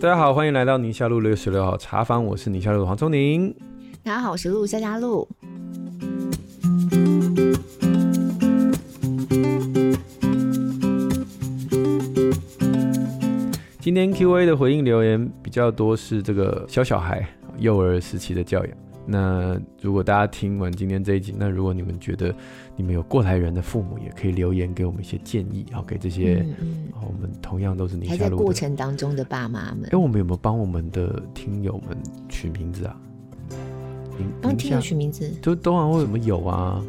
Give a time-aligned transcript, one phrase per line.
[0.00, 3.54] 大家好，欢迎来到宁夏路六十六号茶坊，我是宁夏路的黄聪宁。
[4.02, 5.28] 大家好，我是陆夏佳路。
[13.80, 17.26] 今天 Q&A 的回应留言比较多，是这个小小孩
[17.58, 18.85] 幼儿时期的教养。
[19.06, 22.34] 那如果大家听完今天这一集，那如果你们觉得
[22.74, 29.88] 你们有过来人的父母，也可以留言给我们一些建议，好，给这些，嗯嗯、我们同样都是宁夏路还在过程当中的爸妈们。
[29.92, 31.96] 哎，我们有没有帮我们的听友们
[32.28, 32.96] 取名字啊？
[34.42, 36.82] 帮听友取名字，都都好会什么有啊，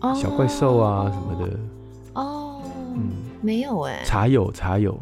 [0.00, 1.58] 哦、小怪兽啊什么的。
[2.14, 2.62] 哦，
[2.96, 4.98] 嗯，没有哎、欸，茶友茶友。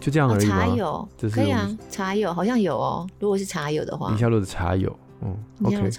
[0.00, 0.58] 就这样而已吗？
[0.58, 3.06] 茶友可以啊，茶友好像有哦。
[3.18, 5.90] 如果是茶友的话，宁夏路的茶友，嗯，OK，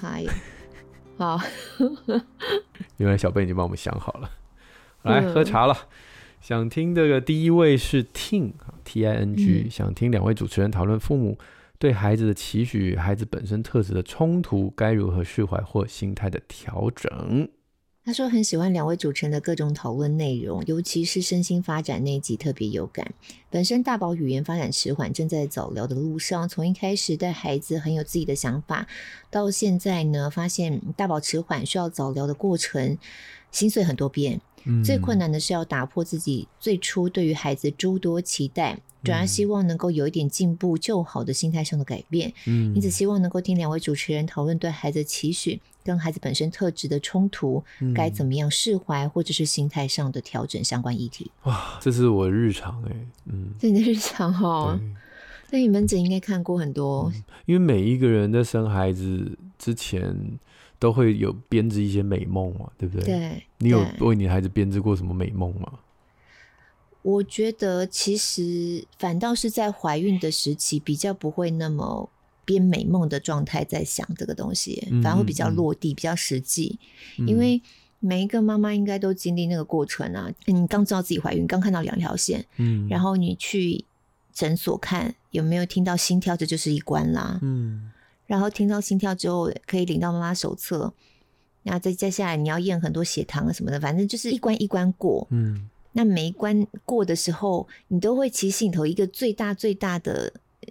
[1.17, 1.39] 好。
[2.97, 4.29] 原来小贝已经帮我们想好了，
[5.03, 5.75] 来、嗯、喝茶了。
[6.39, 11.37] 想听这个第一位是 Ting，T I N G，、嗯、想听两位主持人讨论父母
[11.79, 17.49] 对孩子的期许，孩子本身特质的冲突，该如何释怀或心态的调整。
[18.05, 23.11] 他说很喜欢两位主持人的各种讨论内容，尤其是身心发展那一集特别有感。
[23.49, 26.47] 本身大宝语言发展迟缓，正在早疗的路上。
[26.47, 28.87] 从一开始带孩子很有自己的想法，
[29.31, 32.95] 到现在呢，发现大宝迟缓需要早疗的过程，
[33.51, 34.39] 心碎很多遍。
[34.65, 38.77] 嗯、最困难的是要打破自己最初对于孩子诸多期待。
[39.03, 51.31] 转而希望能够有一点进步就好的心态上的改变，嗯，因此希望能够听两位主持人讨论对孩子的期许跟孩子本身特质的冲突，嗯、该怎么样释怀或者是心态上的调整相关议题。
[51.43, 54.77] 哇，这是我的日常哎、欸，嗯，这你的日常哦，
[55.51, 60.37] 那你门诊应该看过很多、嗯，因为每一个人在生孩子之前
[60.79, 63.05] 都会有编织一些美梦嘛，对不对？
[63.05, 65.71] 对，你有为你孩子编织过什么美梦吗？
[67.03, 72.09] 我觉得其实反倒是在怀孕的时期比较不会那么
[72.45, 76.79] 编美梦的状态在想这个东西，反而会比较落地、比较实际。
[77.17, 77.61] 因为
[77.99, 83.83] 每一个妈妈应该都经历那个过程啊，你刚知道自己怀孕，刚看到两条线，嗯，然后你去
[84.31, 87.91] 诊所看有没有听到心跳，这就是一关啦，嗯，
[88.27, 90.93] 然后听到心跳之后可以领到妈妈手册，
[91.63, 95.69] 然后再接下来你要验很多血糖啊什么的，反正就是一关一关过，嗯。
[95.97, 100.29] 那每一关过的时候，你都会其实心里头一个最大最大的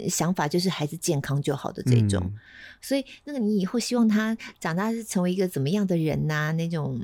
[0.08, 2.22] 想法，就是孩子健康就好的这种。
[2.24, 2.32] 嗯、
[2.80, 6.52] 所以，那个你以后希望他长大是成为一个怎么样的人呐、啊？
[6.52, 7.00] 那种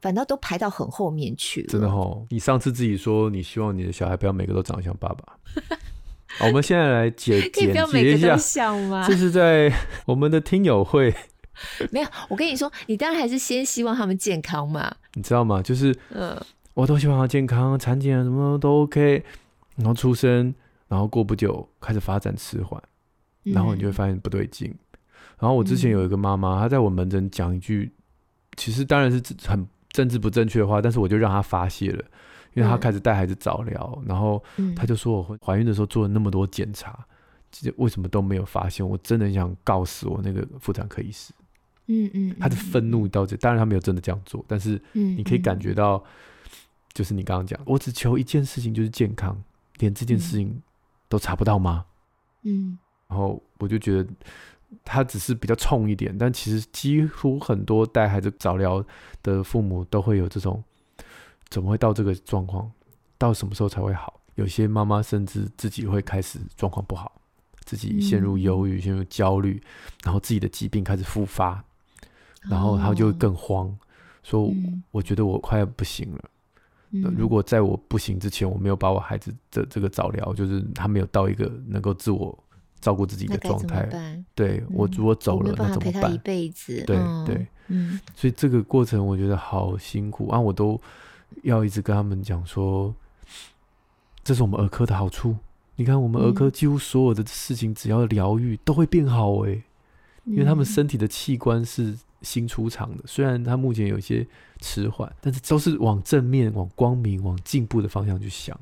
[0.00, 1.68] 反倒都排到很后面去了。
[1.68, 5.36] 真的哦，你上次自己说你希望你的小孩不要每个都长得像爸爸。
[6.38, 9.06] 好，我们现在来解 简洁一下，像吗？
[9.06, 9.72] 这是在
[10.06, 11.14] 我们的听友会。
[11.90, 14.94] 没有，我跟你说，你当然还是先希望他们健康嘛。
[15.14, 15.62] 你知道吗？
[15.62, 16.40] 就是嗯。
[16.72, 19.22] 我都希望他健康，产检啊什么都 OK，
[19.76, 20.54] 然后出生，
[20.90, 22.82] 然后过不久开始发展迟缓，
[23.44, 24.68] 然后你就会发现不对劲。
[24.68, 24.98] 嗯、
[25.38, 27.92] 然后我之前有一个妈妈，她在我门诊讲一句，
[28.56, 32.04] 其实当然是很政治不正确的话，但是我就让她发泄了，
[32.54, 34.42] 因为她开始带孩子早疗，然后
[34.74, 37.06] 她就说我怀孕的时候做了那么多检查，
[37.52, 38.84] 其实为什么都没有发现？
[38.84, 41.32] 我真的很想告死我那个妇产科医师。
[41.86, 46.04] 嗯嗯，她的愤怒到这，当然她没有真的这样做，但是你可以感觉到。
[46.92, 49.40] 就是你刚刚讲，我只求一件事情，就是健康，
[49.78, 50.60] 连这件事情
[51.10, 51.84] 都查不到吗？
[52.44, 52.78] 嗯，
[53.08, 54.08] 然后我就觉得
[54.82, 58.82] 他只是比较冲一点，但其实几乎很多带孩子早疗
[59.22, 60.64] 的父母都会有这种，
[61.50, 62.70] 怎么会到这个状况？
[63.18, 64.18] 到什么时候才会好？
[64.36, 67.20] 有些妈妈甚至自己会开始状况不好，
[67.66, 69.60] 自己陷入忧郁、陷入焦虑，
[70.04, 71.62] 然后自己的疾病开始复发，
[72.42, 73.76] 然后他就更慌，
[74.22, 74.50] 说
[74.92, 76.30] 我觉得我快要不行了。
[76.90, 82.36] 如果在我不行之前，我没有把我孩子的这个早疗，就是他没有到一个能够自我
[82.80, 83.88] 照顾自己的状态，
[84.34, 86.12] 对，我如果走了，那怎么办？
[86.12, 90.40] 一辈子，对对，嗯，所以这个过程我觉得好辛苦啊！
[90.40, 90.80] 我都
[91.44, 92.92] 要一直跟他们讲说，
[94.24, 95.36] 这是我们儿科的好处。
[95.76, 99.62] 你看，我们儿科几乎所有的事情，只要疗愈都会变好诶，
[100.24, 101.96] 因为他们身体的器官是。
[102.22, 104.26] 新出场的，虽然他目前有一些
[104.60, 108.58] 迟缓，但是都是往正面、往光明、往进步的方向去想。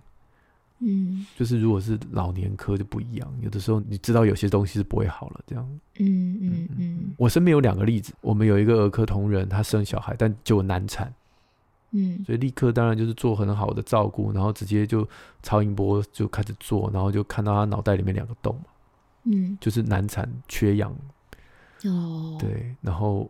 [0.80, 5.80] 嗯，就是如果是老年科就不一样，有的时候你知道有些东西是不会好了，这样。
[5.98, 7.14] 嗯嗯嗯。
[7.16, 11.12] 我身边有两个例子，我们有一个儿科同仁，他生小孩，但就难产。
[11.90, 15.04] 嗯，所以立刻当然就是做很好的照顾，然后直接就
[15.42, 18.56] 超音波就开始做，然后就看到他脑袋里面两个洞。
[19.24, 20.94] 嗯，就是难产缺氧。
[21.86, 23.28] 哦，对，然后。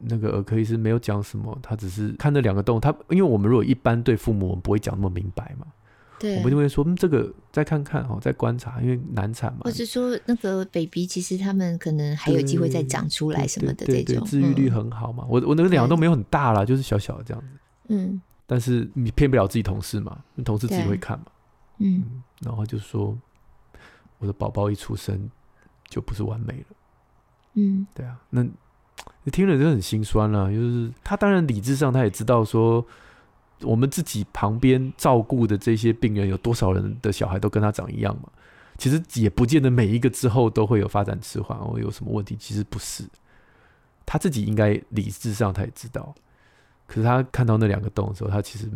[0.00, 2.80] 那个儿科医师没有讲什么，他只是看那两个洞。
[2.80, 5.66] 他因为我们如果一般对父母，我们不会讲那么明白嘛。
[6.18, 9.60] 对，我们就会说，嗯，这个再看看哦，再观察，因为难产嘛。
[9.64, 15.24] 或者说，那个 baby 其实他们可能还有机会再长出来什么的这种，治愈率很好嘛。
[15.24, 17.48] 嗯、我我那个两个都没有很大啦，就是小小的这样子。
[17.88, 18.20] 嗯。
[18.46, 21.24] 但是你骗不了自己同事嘛，同事自己会看嘛。
[21.78, 22.22] 嗯，嗯。
[22.40, 23.18] 然后就说，
[24.18, 25.30] 我的宝宝一出生
[25.88, 26.76] 就不是完美了。
[27.54, 27.86] 嗯。
[27.94, 28.50] 对啊，那你
[29.32, 30.50] 听了就很心酸了。
[30.50, 32.84] 就是他当然理智上他也知道说。
[33.62, 38.30] 我们自己旁边照顾的这些病人，有多少人的小孩都跟他长一样嘛？
[38.78, 42.34] 其实也不见得每一个之后都会有发展迟缓或有什么问题。
[42.40, 43.04] 其实不是，
[44.06, 46.14] 他自己应该理智上他也知道。
[46.86, 48.66] 可是他看到那两个洞的时候，他其实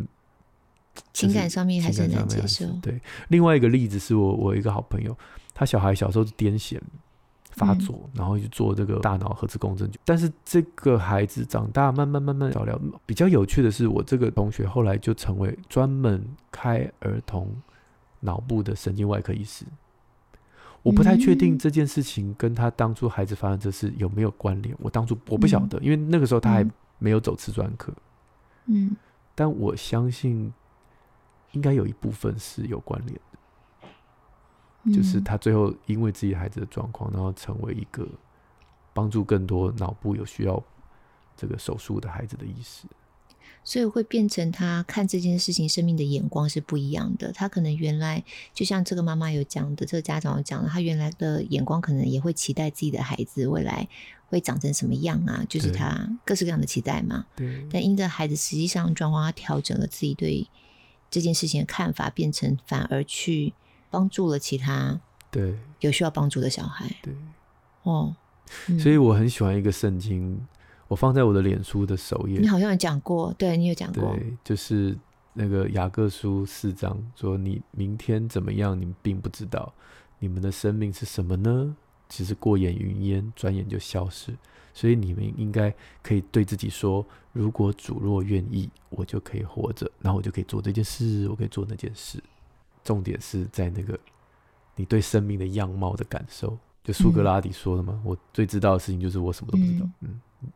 [1.13, 2.67] 情感上面还是很难接受。
[2.79, 5.17] 对，另外一个例子是我我一个好朋友，
[5.55, 6.79] 他小孩小时候是癫痫。
[7.55, 9.89] 发作，然后去做这个大脑核磁共振。
[10.03, 12.79] 但是这个孩子长大，慢慢慢慢聊聊。
[13.05, 17.55] 比较有趣的是，我这个同学后来就成为专门开儿童
[18.19, 19.65] 脑部的神经外科医师。
[20.83, 24.75] 我不太确定这件事情跟他当初孩子发生这事有没有关联。
[24.79, 26.63] 我当初我不晓得，因为那个时候他还
[26.99, 27.91] 没有走瓷专科。
[28.65, 28.95] 嗯，
[29.33, 30.53] 但我相信
[31.53, 33.19] 应该有一部分是有关联。
[34.93, 38.07] 就是他最后因为自己孩子的状况，然后成为一个
[38.93, 40.63] 帮助更多脑部有需要
[41.35, 42.87] 这个手术的孩子的医师，
[43.63, 47.31] 所以会变成他看这件事情生命的眼光是不一样的。
[47.31, 48.23] 他可能原来
[48.53, 53.87] 就像这个妈妈有讲的，这个家长有讲的，他原来的眼光可能也会期待自己的孩子未来
[54.27, 57.25] 会长成什么样啊，就是他各式各样的期待嘛。
[57.35, 57.67] 对。
[57.71, 60.47] 但因着孩子实际上状况，他调整了自己对
[61.09, 63.53] 这件事情的看法，变成反而去。
[63.89, 64.99] 帮助了其他
[65.31, 67.13] 对有需要帮助的小孩，对
[67.83, 68.15] 哦，
[68.67, 70.39] 嗯、所以我很喜欢一个圣经，
[70.87, 72.39] 我放在我的脸书的首页。
[72.39, 74.97] 你好像有讲过，对你有讲过，对，就是
[75.33, 79.73] 那个雅各书四章说：“你明天怎么样，你们并不知道；
[80.19, 81.75] 你们的生命是什么呢？
[82.07, 84.33] 只是过眼云烟，转眼就消失。
[84.73, 85.73] 所以你们应该
[86.03, 92.21] 可以对自己说：如果主若愿意，我就可以活着，然后我就可以做这件事，我可以做那件事。”
[92.85, 93.99] 重点是在那个
[94.75, 97.93] 你对生命的样貌的感受，就苏格拉底说的嘛。
[97.95, 99.85] 嗯、我最知道的事情就是我什么都不知道。
[100.01, 100.49] 嗯，嗯，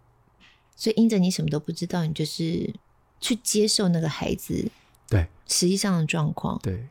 [0.76, 2.72] 所以因着你什么都不知道，你就是
[3.20, 4.70] 去接受那个孩子
[5.10, 6.60] 对实际上的状况。
[6.62, 6.88] 对，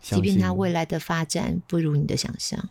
[0.00, 2.68] 即便他未来的发展不如你的想象，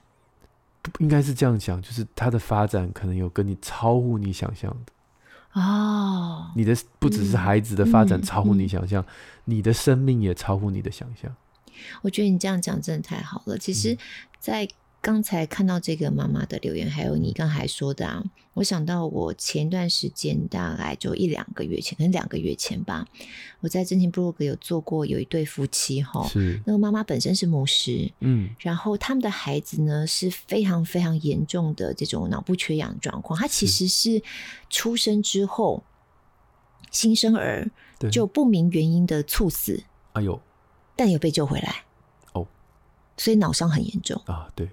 [0.82, 6.52] 不应该是这样讲，就是他的发展可能有跟你超乎你想象的哦。
[6.56, 11.36] 你的不只是孩子的发展超乎你想象，嗯嗯嗯、你的生命也超乎你的想象。
[12.02, 13.58] 我觉得你这样讲真的太好了。
[13.58, 13.98] 其实，
[14.40, 14.68] 在
[15.02, 18.24] 刚才看到这个妈妈的留言，还有你刚才说的啊，
[18.56, 23.08] 我想到我前段时间大概就一两个月前，可能两个月前吧，
[23.60, 26.28] 我在真情部落格有做过，有一对夫妻哈，
[26.66, 34.24] 那个妈妈本身是牧师，嗯，然后他们的孩子呢是非常非常严重的这种脑部缺氧状况，他其实是
[34.72, 35.84] 出生之后
[36.90, 37.70] 新生儿
[38.12, 39.84] 就不明原因的猝死，
[40.14, 40.42] 哎呦。
[40.96, 41.84] 但有被救回来，
[42.34, 42.48] 哦，
[43.18, 44.22] 所以脑伤很严重。
[44.26, 44.70] 啊，对，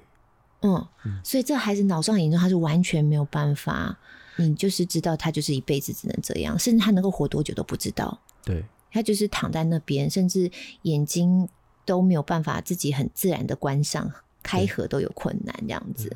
[0.60, 3.98] 嗯，嗯，所以这孩子脑伤很严重，他是完全没有办法，
[4.36, 10.50] 你就是知道他就是一辈子只能这样，甚至他能够活多久都不知道，对，他就是躺在那边，甚至
[10.82, 11.48] 眼睛
[11.84, 14.12] 都没有办法自己很自然的关上。
[14.42, 16.14] 开合都有困难这样子，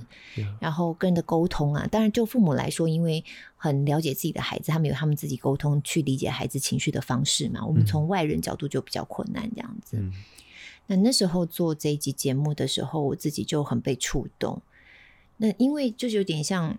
[0.60, 3.24] 然后跟人的沟通啊，当然就父母来说，因为
[3.56, 7.64] 很了解自己的孩子，他们有他们自己沟通去理解孩子情绪的方式嘛。
[7.64, 9.96] 我们从外人角度就比较困难这样子。
[9.98, 10.12] 嗯、
[10.86, 14.60] 那那时候做这一集节目的时候，我自己就很被触动。
[15.38, 16.78] 那因为就是有点像，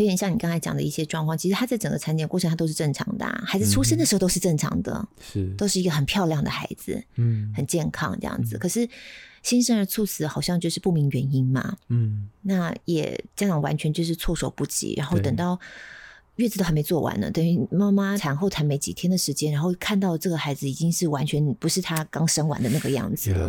[0.00, 8.56] 有点像你刚才讲的一些状况，其实他在整个产检过程他都是正常的、啊，孩子出生的时候都是正常的，是、嗯、都是一个很漂亮的孩子，嗯，很健康这样子。
[8.56, 8.88] 嗯、可是。
[9.42, 15.58] 新生儿猝死好像就是不明原因嘛，嗯，那也家长完全就是措手不及，然后等到
[16.36, 23.48] 月子都还没做完呢，等于妈妈产后才没几天的时间，然后看到这个孩子已经是完全不是他刚生完的那个样子了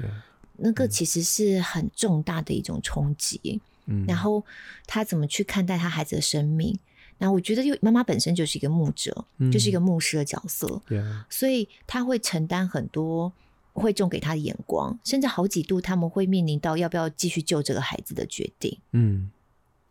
[0.00, 0.10] ，yeah, yeah,
[0.58, 4.44] 那个其实是很重大的一种冲击，嗯，然后
[4.86, 6.78] 他怎么去看待他孩子的生命？
[7.18, 10.80] 那我觉得，又妈妈本身就是一个牧者，嗯，就是一个牧师的角色.
[11.28, 13.32] 所以他会承担很多。
[13.74, 18.78] 会重给他的眼光，甚至好几度他们会面临到要不要继续救这个孩子的决定。
[18.90, 19.30] 嗯，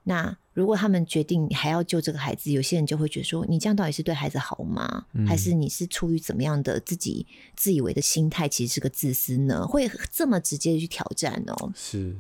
[0.03, 5.07] 那如果他们决定还要救这个孩子，有些人就会觉得说：“你这样到底是对孩子好吗？
[5.13, 8.47] 嗯、还是你是出于怎么样的自己自以为的心态？
[8.47, 11.71] 其实是个自私呢？”会这么直接的去挑战哦。
[11.75, 12.15] 是。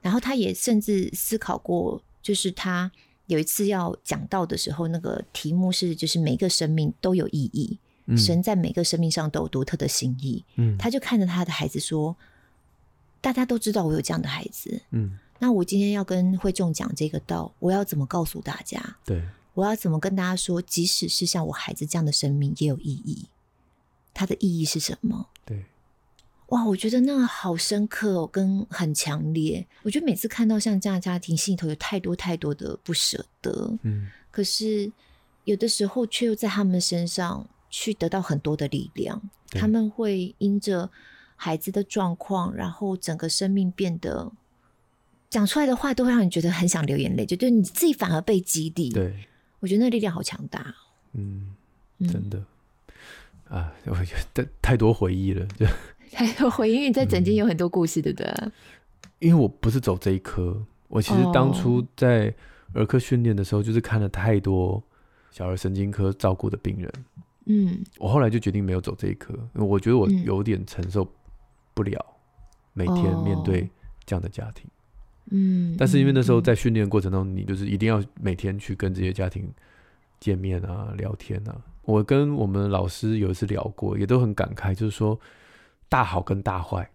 [0.00, 2.90] 然后他也甚至思考过，就是他
[3.26, 10.44] 有一次要讲到的时候，那个题目是就是每个生命都有意义，嗯、神在每个生命上都有独特的心意。
[10.56, 12.16] 嗯，他就看着他的孩子说
[13.20, 18.96] ：“大家都知道我有这样的孩子，嗯，那我今天要跟会众讲这个道，我要怎么告诉大家？
[19.04, 19.22] 对，
[19.54, 23.26] 我要怎么跟大家说，即使是像我孩子这样的生命也有意义，
[24.14, 25.28] 它的意义是什么？
[26.48, 29.66] 对。”哇，我觉得那个好深刻哦，跟很强烈。
[29.82, 33.76] 我觉得每次看到像这样的家庭，心里头有太多太多的不舍得。
[33.82, 34.90] 嗯，可是
[35.44, 39.20] 有的时候却又在他们身上去得到很多的力量。
[39.50, 40.90] 他们会因着
[41.36, 44.32] 孩子的状况，然后整个生命变得
[45.28, 47.26] 讲出来的话，都会让你觉得很想流眼泪。
[47.26, 48.88] 就对你自己反而被激励。
[48.88, 49.28] 对，
[49.60, 50.74] 我觉得那力量好强大。
[51.12, 51.54] 嗯，
[52.00, 52.42] 真的、
[53.50, 55.66] 嗯、啊，我觉得太多回忆了，就。
[56.14, 58.32] 还有回应，在整间有很多故事，对不对？
[59.20, 62.32] 因为我不是走这一科，我其实当初在
[62.72, 64.80] 儿科训练的时候，就是看了太多
[65.30, 66.92] 小儿神经科照顾的病人。
[67.46, 71.10] 嗯，我后来就决定没有走这一科，因为我觉得我有点承受
[71.74, 72.04] 不了
[72.74, 73.68] 每天面对
[74.04, 74.66] 这样的家庭。
[75.30, 79.50] 嗯，但是因为那时候在训练过程当中，你就是一定要每天去跟这些家庭
[80.20, 81.60] 见面啊、聊天啊。
[81.82, 85.18] 我跟我们老师有一次聊过，也都很感慨，就是说。
[85.88, 86.90] 大好跟大坏，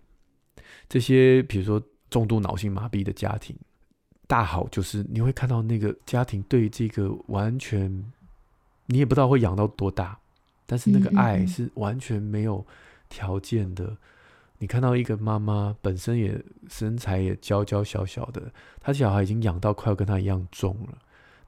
[0.87, 3.55] 这些比如说重度脑性麻痹的家庭，
[4.27, 8.11] 大好就是你会看到那个家庭对这个完全，
[8.85, 10.19] 你也不知道会养到多大，
[10.65, 12.65] 但是那个爱是完全没有
[13.09, 13.83] 条件的。
[13.83, 13.97] 嗯嗯嗯。
[14.59, 20.97] 你看到一个妈妈本身也身材也娇娇小小的，她小孩已经养到快要跟她一样重了，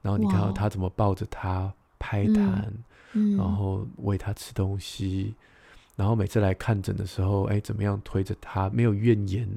[0.02, 2.74] 然后你看到她怎么抱着她拍弹，
[3.14, 5.34] 嗯嗯，然后喂她吃东西。
[5.96, 9.48] 然后每次来看诊的时候，哎，怎么样推着他，没有怨言，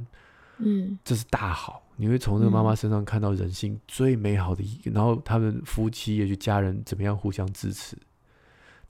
[0.59, 1.83] 嗯，这是大好。
[1.97, 4.91] 你会从这个妈妈身上看到人性最美好的一个。
[4.91, 7.97] 嗯、然后他们夫妻也许家人怎么样互相支持。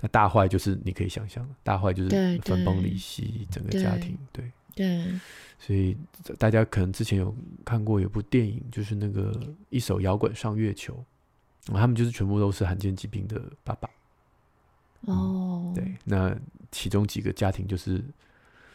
[0.01, 2.11] 那大坏就是你可以想象的，大坏就是
[2.45, 5.19] 分崩离析，整个家庭，对对。
[5.59, 5.97] 所以
[6.39, 9.35] 大家可能之前有看过有部电影，就是那个
[9.71, 11.03] 一首摇滚上月球，
[11.67, 13.89] 他们就是全部都是罕见疾病的爸爸。
[15.03, 16.37] 哦、嗯，对，那
[16.71, 17.99] 其中几个家庭就是，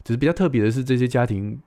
[0.03, 1.59] 只是比较特别的是，这些家庭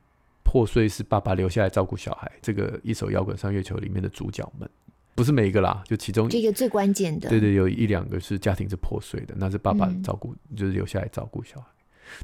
[0.42, 2.30] 破碎是爸爸留下来照顾小孩。
[2.40, 4.68] 这个一首摇滚上月球里面的主角们，
[5.14, 11.66] 不是每一个啦，就其中这个最关键的，对对，有一两个是家庭是破碎的，那是爸爸照顾，嗯、就是留下来照顾小孩。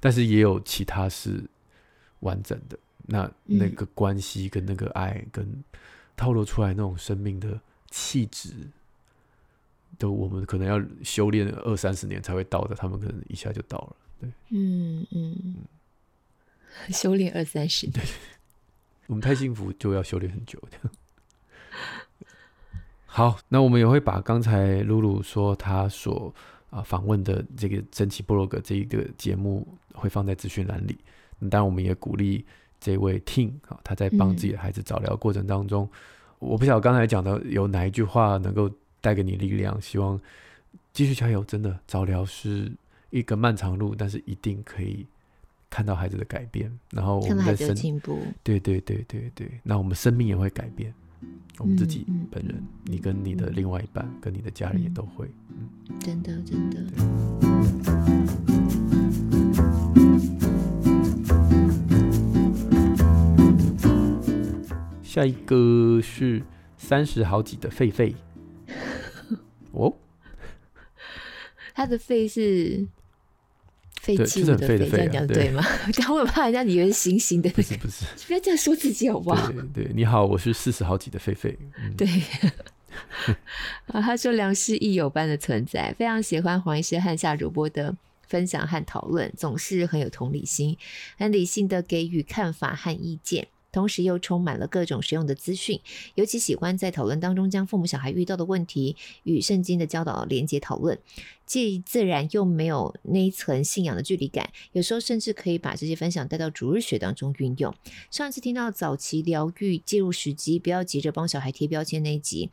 [0.01, 1.45] 但是也有其他是
[2.21, 5.63] 完整的，那那个关系跟那个爱跟
[6.17, 7.61] 透露出来那种生命的
[7.91, 8.55] 气质。
[9.99, 13.97] 都我们可能要修炼二三十年才会到的，他们可能一下就到了。
[14.21, 15.57] 对，嗯嗯，嗯
[16.93, 18.05] 修炼二三十年，对，
[19.07, 20.61] 我们太幸福就要修炼很久。
[23.07, 26.35] 好，那我们也会把刚才露露说她所
[26.71, 30.99] 啊访问的这个真奇布洛格这一个节目会放在资讯栏里。
[31.51, 32.45] 当然，我们也鼓励
[32.81, 35.91] 这位 Ting 啊，他在帮自己的孩子早疗过程当中，嗯、
[36.39, 38.71] 我不晓得刚才讲的有哪一句话能够。
[39.03, 40.19] 带给你力量，希望
[40.95, 41.45] 继续加油。
[41.45, 42.73] 真的，早疗是
[43.11, 45.07] 一个漫长路，但是一定可以
[45.69, 46.73] 看到孩子的改变。
[46.91, 49.61] 然后我们的生进步，对对对对对。
[49.63, 50.95] 那我们生命也会改变，
[51.59, 55.29] 我们自己本人，嗯、你跟你的另外一半，嗯、跟你的家人也都会。
[55.49, 55.69] 嗯，
[56.01, 56.81] 真的真的。
[56.87, 57.03] 对
[65.03, 66.43] 下一个是
[66.79, 68.15] 三十好几的狒狒。
[69.73, 69.93] 哦，
[71.75, 72.87] 他的肺是
[74.01, 75.65] 废弃的肺，这样讲对吗？
[75.97, 79.51] 刚我怕人家以为是星星的，不是不是， 不要这样说自己好不好？
[79.73, 81.57] 对，对，你好，我是四十好几的狒狒。
[81.79, 82.09] 嗯、对，
[83.87, 90.77] 啊，他说良师益友般的存在，非常喜欢黄医师和夏主播的分享和讨论，总是很有同理心，
[91.17, 93.47] 很理性的给予看法和意见。
[93.73, 95.81] 同时又充满了各种实用的资讯，
[96.15, 100.99] 尤其喜欢在讨论当中将父母小孩遇到的问题与圣经的教导连接讨论，
[101.47, 104.53] 既自然又没有那一层信仰的距离感。
[104.73, 107.75] 有时候甚至可以把这些分享带到主日学当中运用。
[108.11, 112.51] 上次听到早期疗愈介入时机，不要急着帮小孩贴标签那一集，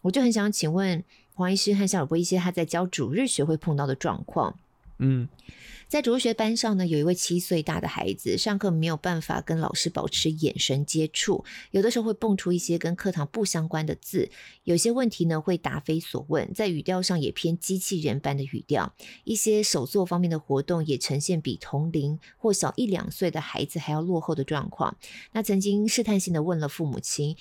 [0.00, 1.04] 我就很想请问
[1.34, 4.58] 黄医师和夏尔波一些他在教主日学会碰到的状况。
[4.98, 5.28] 嗯。
[5.86, 14.28] 在主日学班上呢，有一位七岁大的孩子，上课没有办法跟老师保持眼神接触，有的时候会蹦出一些跟课堂不相关的字，
[14.64, 24.96] 有些问题呢会答非所问，在语调上也偏机器人般的语调，一些手作方面的活动也呈现比同龄或小一两岁的孩子还要落后的状况。
[25.32, 27.36] 那曾经试探性的问了父母亲。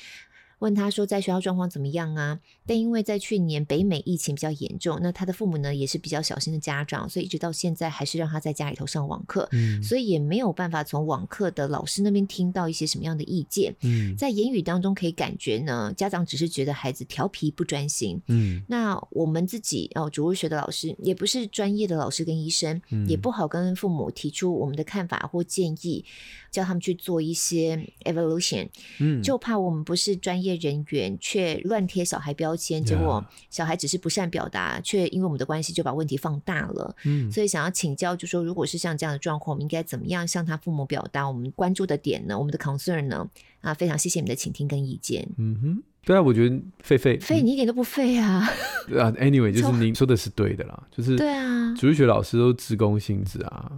[0.64, 2.40] 问他说在学校状况怎么样啊？
[2.66, 26.06] 但因为在去年北美疫情比较严重，那他的父母呢也是比较小心的家长，所以一直到现在还是让他在家里头上网课，嗯，所以也没有办法从网课的老师那边听到一些什么样的意见，嗯，在言语当中可以感觉呢，家长只是觉得孩子调皮不专心，嗯，那我们自己哦，主日学的老师也不是专业的老师跟医生，嗯，也不好跟父母提出我们的看法或建议，
[26.50, 36.96] 叫他们去做一些 evaluation，嗯，就怕我们不是专业人员却乱贴小孩标签，结果小孩只是不善表达，却因为我们的关系就把问题放大了。
[37.06, 42.38] 嗯，所以想要请教，就说如果是像这样的状况，我们应该怎么样向他父母表达我们关注的点呢？
[42.38, 43.30] 我们的 concern 呢？
[43.62, 45.28] 啊，非常谢谢你的倾听跟意见。
[45.38, 48.46] 嗯哼，对啊，我觉得废废废，你一点都不废啊。
[48.88, 53.72] 对啊，anyway，就是您说的是对的啦，就是对啊，主日学老师都职工性质啊。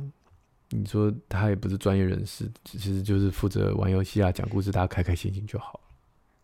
[0.72, 5.80] 你说他也不是专业人士，其实就是负责玩游戏啊、讲故事，大家开开心心就好。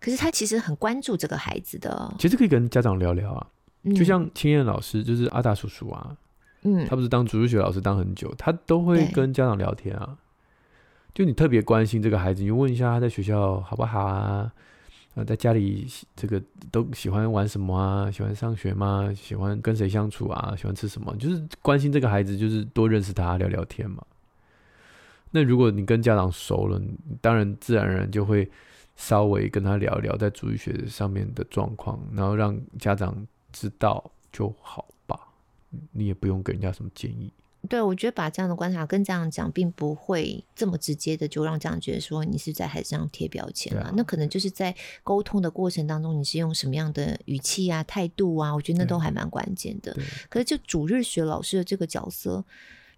[0.01, 3.47] 可是他其实很关注这个孩子的，其实可以跟家长聊聊啊。
[3.83, 6.17] 嗯、就像青燕老师，就是阿大叔叔啊，
[6.63, 10.17] 嗯，他不是当主日学老师当很久，他都会跟家长聊天啊。
[11.13, 14.51] 就你特别关心这个孩子，你就问一下他在学校好不好啊？
[15.13, 16.41] 啊，在家里这个
[16.71, 18.09] 都喜欢玩什么啊？
[18.09, 19.13] 喜欢上学吗？
[19.13, 20.55] 喜欢跟谁相处啊？
[20.57, 21.15] 喜欢吃什么？
[21.17, 24.01] 就是关心这个孩子，就是多认识他，聊聊天嘛。
[25.31, 26.81] 那如果你跟家长熟了，
[27.19, 28.49] 当然自然而然就会
[29.01, 35.19] 稍微跟他聊一聊在主日学上面的状况，然后让家长知道就好吧。
[35.91, 37.33] 你也不用给人家什么建议。
[37.67, 43.85] 对，我觉得把这样的观察跟家长讲，并不会这么直接的就让家长觉得说你是在孩子上贴标签了。
[43.85, 48.53] 啊、那可能就是在沟通的过程当中，你是用什么样的语气啊、态度啊？
[48.53, 49.97] 我觉得那都还蛮关键的。
[50.29, 52.45] 可是就主日学老师的这个角色。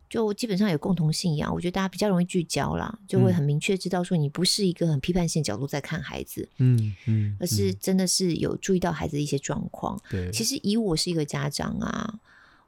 [0.10, 10.00] 就基本上有共同信仰，我觉得大家比较容易聚焦啦，就会很明确知道说你不是一个很批判性角度在看孩子，嗯嗯，嗯，而是真的是有注意到孩子的一些状况。
[10.10, 12.20] 对，其实以我是一个家长啊，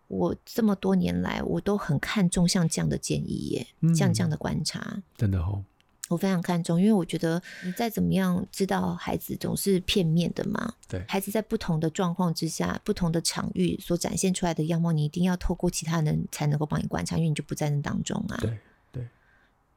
[0.08, 5.64] 我这么多年来我都很看重像这样的建议耶，嗯、像这样的观察，真的哦。
[6.08, 10.74] 我非常看重，因为我觉得你再怎么样知道孩子总是片面的嘛。
[10.88, 18.38] 对，孩子在不同的状况之下、不同的场域所展现出来的样貌，你一定要透过其他人才能够帮你观察，因为你就不在那当中啊。
[18.40, 18.60] 对
[18.92, 19.08] 对。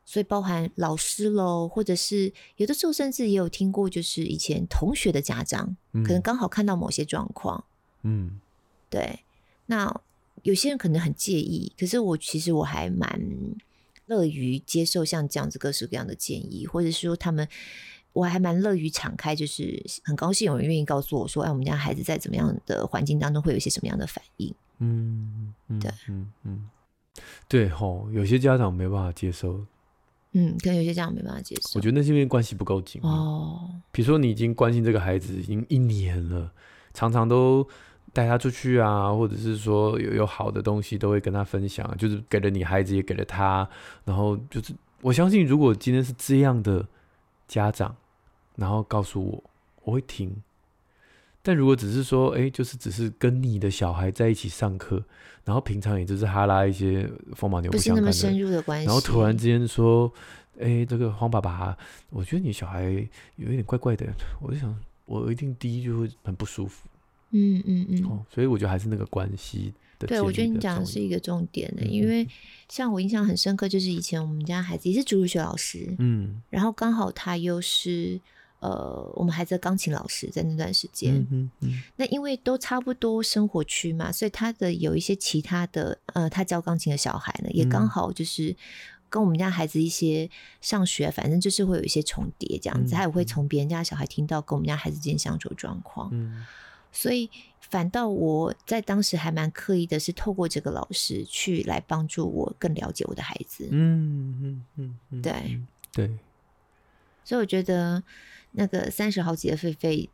[0.05, 7.65] 所以包含老师喽，或者是有的时候甚至也有听过，就是以前同学的家长，嗯、可能刚好看到某些状况。
[8.03, 8.39] 嗯。
[8.91, 9.21] 对。
[9.65, 9.99] 那
[10.43, 13.19] 有些人可能很介意，可是我其实我还蛮。
[14.09, 17.47] 乐于接受像这样子各式各样的建议，或者是说他们，
[18.13, 24.55] 我还蛮乐于敞开，就是很高兴有人愿意告诉我说，哎，我们家孩子在怎么样的环境当中会有一些什么样的反应。
[24.79, 26.69] 嗯，嗯对，嗯嗯，
[27.47, 29.65] 对吼，有些家长没办法接受，
[30.33, 31.71] 嗯，可能有些家长没办法接受。
[31.75, 33.71] 我觉得那是因为关系不够紧哦。
[33.93, 36.53] 比如说你已经关心这个孩子已经一年了，
[36.95, 37.69] 常常都。
[38.13, 43.69] 带他出去啊，或者是说有有好的东西都会跟他分享，就是给了你孩子也给了他，
[44.05, 46.87] 然后就是我相信，如果今天是这样的
[47.47, 47.95] 家长，
[48.57, 49.45] 然后告诉我，
[49.85, 50.35] 我会听。
[51.41, 55.03] 但如果只是说，哎，就是只是跟你的小孩在一起上课，
[55.45, 60.13] 然后平常也就是哈拉一些风马牛不相干的，不是那么深入的关系，然后突然之间说，
[60.61, 61.77] 哎，这个黄爸爸，
[62.11, 62.83] 我觉得你小孩
[63.37, 64.07] 有一点怪怪的，
[64.43, 66.87] 我就想，我一定第一就会很不舒服。
[67.31, 70.07] 嗯嗯嗯、哦，所以我觉得还是那个关系的。
[70.07, 72.27] 对，我觉得你讲的是一个重点的，嗯、因为
[72.69, 78.19] 像我印象很深刻，就是以前我们家孩子也是主日学老师，嗯，然后刚好他又是
[78.61, 81.83] 呃我们孩子的钢琴老师，在那段时间，嗯嗯，嗯。
[81.97, 88.57] 那因为都差不多生活区嘛，所以他的有一些其他的呃，他教钢琴的小孩呢，也刚好就是
[89.11, 96.47] 跟我们家孩子一些上学，反正就是会有一些重叠这样子，嗯、他也会从别人家小孩听到跟我们家孩子之间相处的状况，嗯。
[96.93, 103.69] 所以，反倒我在当时还蛮刻意的，是透过这个老师去来帮助我更了解我的孩子。
[103.71, 105.61] 嗯嗯嗯，嗯对
[105.93, 106.19] 对。
[107.25, 108.03] 所以我觉得
[108.53, 110.09] 那个三十好几的狒狒，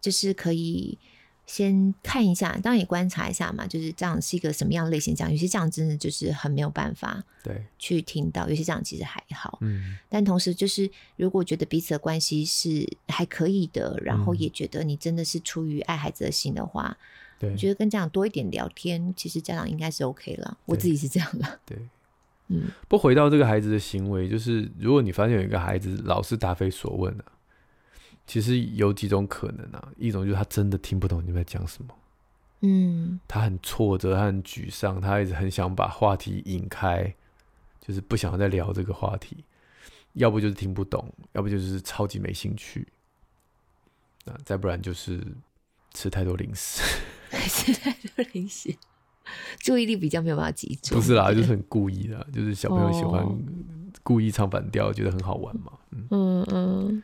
[0.00, 0.98] 就是可以。
[1.46, 5.14] 先看一下，当然也观察一下嘛，就是这样是一个什么样类型？
[5.14, 9.58] 这样有些这样真的就是很没有办法对去听到，有些这样其实还好。
[9.60, 16.96] 嗯，但同时就是如果觉得彼此的关系是还可以的，然后也觉得你真的是出于爱孩子的心的话，
[17.38, 20.58] 对，我觉得跟家长多一点聊天，其实家长应该是 OK 了。
[20.64, 21.60] 我自己是这样的。
[21.64, 21.78] 对，
[22.48, 22.64] 嗯。
[22.88, 27.24] 不回到这个孩子的行为，就是如果你发现有一个孩子老是答非所问的。
[28.26, 31.94] 其实有几种可能啊，一种就是他真的听不懂你们在讲什么，
[32.60, 37.14] 嗯，他很挫折，他很沮丧，他一直很想把话题引开，
[37.80, 39.44] 就是不想再聊这个话题，
[40.14, 42.86] 要不就是听不懂，要不就是超级没兴趣。
[44.24, 45.24] 那再不然就是
[45.94, 46.82] 吃太多零食，
[47.48, 48.74] 吃太多零食，
[49.60, 50.98] 注意力比较没有办法集中。
[50.98, 53.24] 不是啦，就是很故意的，就是小朋友喜欢
[54.02, 55.72] 故意唱反调，觉得很好玩嘛。
[55.92, 56.08] 嗯。
[56.10, 57.02] 嗯嗯，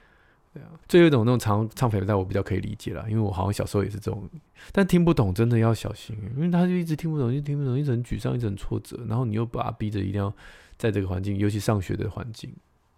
[0.52, 0.68] 对啊。
[0.88, 4.28] 最后一种那种唱唱反调，我比较可以理解了，因为我好像小时候也是这种，
[4.72, 10.32] 但听不懂真的要小心，因为他就一直听不懂，一直听不懂，一直很沮丧，一直很挫折，然后你又把他逼着一定要
[10.76, 12.52] 在这个环境，尤其上学的环境。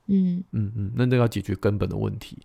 [0.07, 2.37] 嗯嗯嗯，那都要解决根本的问题，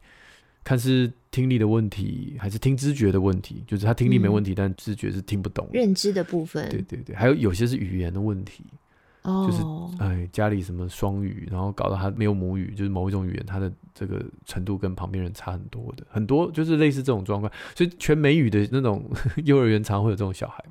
[0.63, 5.67] 看是听力的问题还是听知觉的问题，就是他听力没问题，嗯、但知觉是听不懂。
[5.73, 8.63] 认知的部分，对对对，还有有些是语言的问题，
[9.23, 19.03] 哦、就是哎家里什么双语，然后搞到他没有母语，就是某一种语言，他的这个程度跟旁边人差很多的，很多就是类似这种状况，所以全美语的那种
[19.45, 20.63] 幼儿园常会有这种小孩，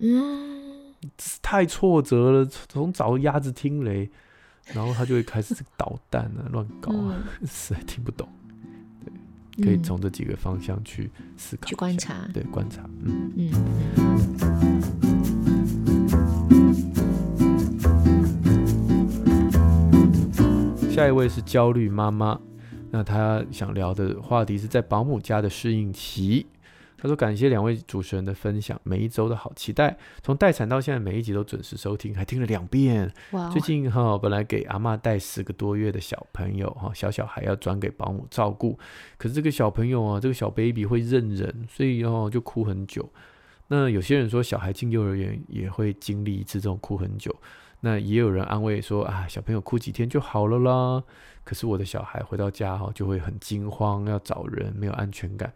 [0.00, 0.94] 嗯，
[1.42, 4.10] 太挫折了，从早鸭子听雷。
[4.74, 7.16] 然后他就会开始捣蛋啊，乱搞啊，
[7.48, 8.28] 实在听不懂。
[9.56, 12.28] 对，可以从这几个方向去思考、去观察。
[12.34, 12.82] 对，观察。
[13.02, 14.17] 嗯嗯。
[20.98, 22.40] 下一位是焦虑妈妈，
[22.90, 26.44] 那她想聊的话题是在保姆家的适应期。
[26.96, 29.96] 她说：“感谢两位主持人的分享，每一周都好期待。
[30.24, 33.08] 从待产到现在，每一集都准时收听，还听了两遍。
[33.30, 33.48] Wow.
[33.52, 38.76] 最近哈，本来给阿妈带十个多月的小朋友哈，小小孩要转给保姆照顾，
[39.16, 43.08] 可是这个小朋友啊，这个小 baby 会认人，所以哦就哭很久。
[43.68, 47.32] 那有些人说，小孩进幼儿园也会经历一次这种哭很久。
[47.80, 51.02] 那也有人安慰说啊，小朋友哭几天就好了啦。
[51.44, 55.52] 可是我的小孩回到家哈，就会很惊慌，要找人，没有安全感。”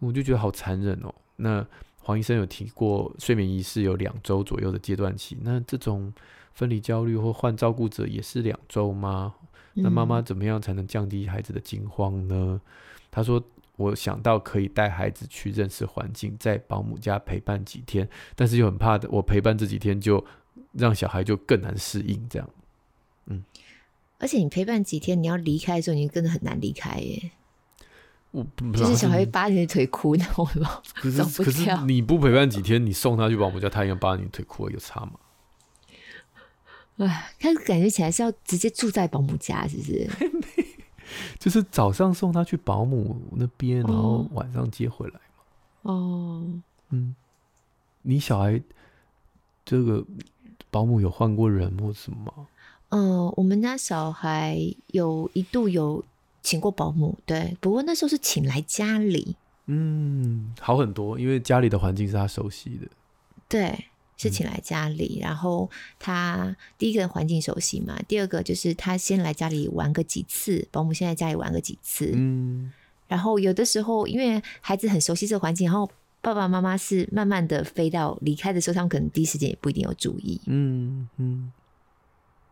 [0.00, 1.14] 我就觉得好残忍哦。
[1.36, 1.64] 那
[2.00, 5.38] 黄医生有提过，睡眠仪式有两周左右的阶段期。
[5.42, 6.12] 那这种
[6.52, 9.34] 分离焦虑或换照顾者也是两周吗？
[9.74, 12.60] 那妈妈怎么样才能降低孩子的惊慌呢？
[13.10, 13.42] 他说
[13.76, 20.22] ：“我想到可以带孩子去认识环境，在保姆家陪伴几天，但是又很怕的，我陪伴这几天就
[20.72, 22.28] 让小孩就更难适应。
[22.28, 22.48] 这样，
[23.26, 23.42] 嗯，
[24.18, 27.30] 而且你陪伴几天，你要离开的时候，你真的很难离开耶。”
[28.32, 30.80] 我不就是小孩扒你的腿哭，那种吗？
[30.94, 35.12] 可是可是你不陪伴几天，你送他去保姆家，他一样扒你腿哭，有差吗？
[36.96, 40.08] 哎，他感觉起来是要直接住在保姆家，是不是？
[41.38, 45.92] 就是早上送他去保姆那边，然后晚上接回来嘛。
[45.92, 46.46] 哦，
[46.88, 47.14] 嗯，
[48.00, 48.58] 你小孩
[49.62, 50.02] 这个
[50.72, 52.24] 保姆有换过人或什么？
[52.24, 52.48] 吗？
[52.88, 54.58] 嗯、呃，我们家小孩
[54.88, 56.04] 有一度有。
[56.44, 62.88] 请过保姆，对，不过那时候是请来家里，嗯，好很多，因为家里的环境是他熟悉的，
[63.48, 63.84] 对，
[64.16, 72.72] 是请来家里，嗯、然后他第一个环境熟悉嘛，第二个就是他先来家里玩个几次，保姆先在家里玩个几次，嗯，
[73.06, 75.88] 然后有的时候因为孩子很熟悉这个环境，然后
[76.22, 81.52] 爸爸妈妈是慢慢的飞到离开的时候，他们可能第一时间也不一定有注意，嗯嗯。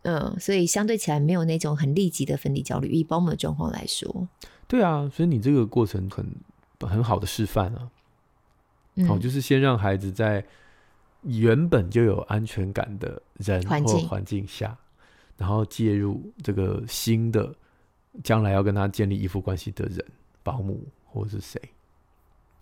[0.03, 2.89] 嗯，所以相对起来没有那种很立即的分离焦虑。
[2.89, 4.27] 以保姆的状况来说，
[4.67, 6.27] 对啊，所以你这个过程很
[6.81, 7.91] 很好的示范啊。
[8.95, 10.43] 嗯、哦，就是先让孩子在
[11.21, 14.77] 原本就有安全感的人或环境下，境
[15.37, 17.55] 然后介入这个新的
[18.25, 20.03] 将来要跟他建立依附关系的人，
[20.43, 21.61] 保姆或者是谁，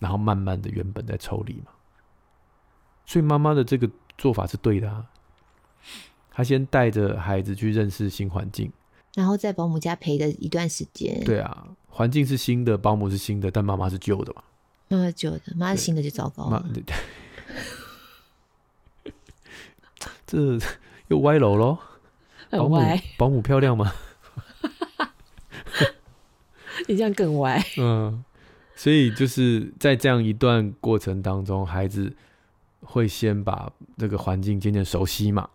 [0.00, 1.72] 然后慢慢的原本在抽离嘛。
[3.06, 5.06] 所以妈妈的这个做法是对的啊。
[6.30, 8.70] 她先带着孩子去认识新环境，
[9.14, 11.24] 然后在保姆家陪了一段时间。
[11.24, 14.42] 对啊，环境是新的，保姆是新的，但妈妈是旧的嘛。
[14.88, 16.64] 妈妈旧的，妈妈新的就糟糕了。
[20.26, 20.58] 这
[21.08, 21.78] 又歪楼喽？
[22.50, 22.78] 保姆
[23.16, 23.92] 保姆漂亮吗？
[26.86, 27.62] 你这样更歪。
[27.78, 28.24] 嗯，
[28.78, 32.14] 所以就是在这样一段过程当中，孩子
[32.80, 35.48] 会先把这个环境渐渐熟悉嘛。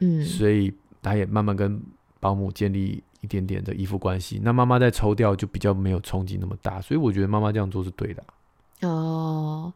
[0.00, 1.80] 嗯，所以他也慢慢跟
[2.20, 4.38] 保姆建立一点点的依附关系。
[4.44, 6.78] 那妈妈再抽掉，就比较没有冲击那么大。
[6.82, 8.22] 所以我觉得妈妈这样做是对的。
[8.82, 9.72] 哦，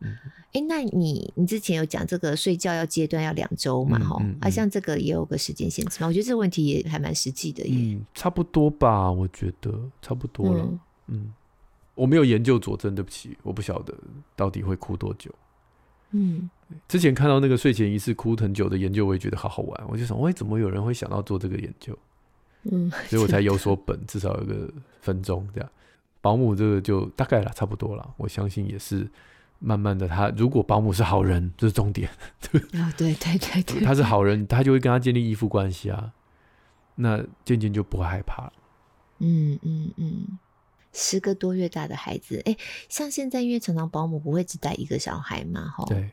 [0.53, 3.99] 哎、那你你之前有讲这个睡觉要阶段要两周嘛？
[3.99, 6.09] 哈、嗯嗯嗯，啊，像这个也有个时间限制嘛？
[6.09, 7.95] 我觉得这个问题也还蛮实际的耶。
[7.95, 10.65] 嗯，差不多吧，我觉得差不多了。
[10.65, 11.33] 嗯，嗯，
[12.01, 13.95] 我没有研究佐证，对不起，我不晓得
[14.35, 15.31] 到底会哭多久。
[16.13, 16.49] 嗯，
[16.89, 19.85] 之前看到那个睡前仪式哭很久的研究，我也觉得好好玩。
[19.87, 21.97] 我就想，喂，怎么有人会想到做这个研究？
[22.63, 25.71] 嗯，所以我才有所本，至少有个分钟这样。
[26.23, 28.15] 保姆这个就大概了，差不多了。
[28.17, 29.07] 我相信也是
[29.59, 32.09] 慢慢的他，他如果保姆是好人，这是重点。
[32.73, 36.13] 啊，对对对对，他是好人，他就会跟他建立依附关系啊。
[36.95, 38.53] 那渐渐就不会害怕了。
[39.19, 40.39] 嗯嗯嗯。
[40.93, 42.57] 十个多月大的孩子，哎，
[42.89, 45.85] 像现在因为常常保姆不会只带一个小孩嘛，哈。
[45.87, 46.11] 对。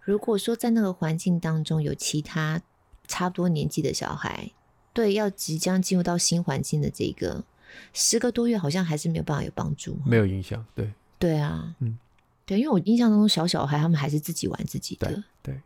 [0.00, 2.60] 如果说在那个环境当中有其他
[3.08, 4.50] 差不多年纪的小孩，
[4.92, 7.44] 对，要即将进入到新环境的这个
[7.92, 10.64] 十个多月，好像还是没有办法有帮助，没有影响。
[10.74, 10.92] 对。
[11.18, 11.74] 对啊。
[11.80, 11.98] 嗯。
[12.44, 15.08] 对，因为我印象当中小小孩他们还是自己玩自己的。
[15.08, 15.22] 对。
[15.42, 15.60] 对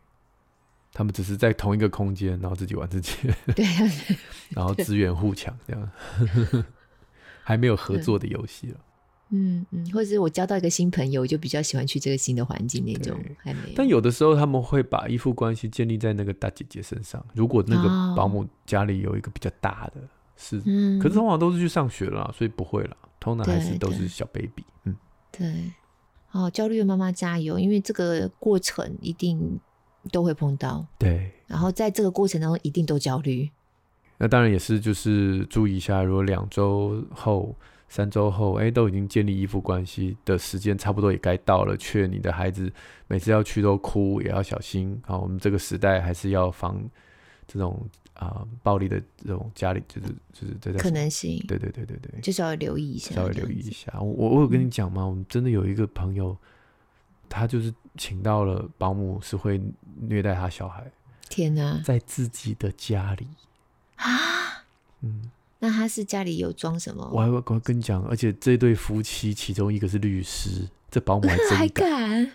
[0.93, 3.13] 他们只是在同一个空间，然后自己玩自己，
[3.55, 3.65] 对，
[4.51, 5.91] 然后资源互抢这样，
[7.43, 8.81] 还没有合作的游戏了。
[9.31, 13.75] 嗯嗯，或者是我交到一个新朋友，我就比较喜欢去这个新的环境那种，还没有。
[13.77, 17.25] 但有的时候他们会把依附关系建立在那个大姐姐身上。
[17.35, 20.01] 如果那个保姆家里有一个比较大的，
[20.37, 22.97] 是，嗯，可是通常都是去上学了，所以不会了。
[23.21, 24.65] 通常还是都是小 baby。
[24.85, 24.97] 嗯，
[25.31, 25.73] 对。
[26.33, 29.61] 哦，焦虑的妈妈加油，因为这个过程一定。
[30.11, 33.51] 都会碰到，对，然后在这个过程当中一定都焦虑。
[34.23, 37.57] 那当然也是，就是注意一下，如果两周后、
[37.89, 42.71] 三周后，哎，都已经建立依附关系的时间差不多也该到了，却你的孩子
[43.09, 45.01] 每次要去都哭，也要小心。
[45.07, 46.79] 好，我们这个时代还是要防
[47.47, 51.43] 这种啊、呃、暴力的这种家里，就是就是这可能性。
[51.49, 53.91] 对对对对对，就稍微留意一下，稍微留意一下。
[53.99, 55.03] 我我有跟你讲吗？
[55.05, 56.37] 我们真的有一个朋友。
[57.33, 59.61] 他就是请到了保姆，是会
[60.01, 60.85] 虐待他小孩。
[61.29, 63.29] 天哪，在自己的家里
[64.01, 64.65] 啊？
[65.03, 67.09] 嗯，那他是家里有装什么？
[67.13, 72.33] 我还我还跟你讲，而且这对夫妻其中一个是律师，这保姆还真敢。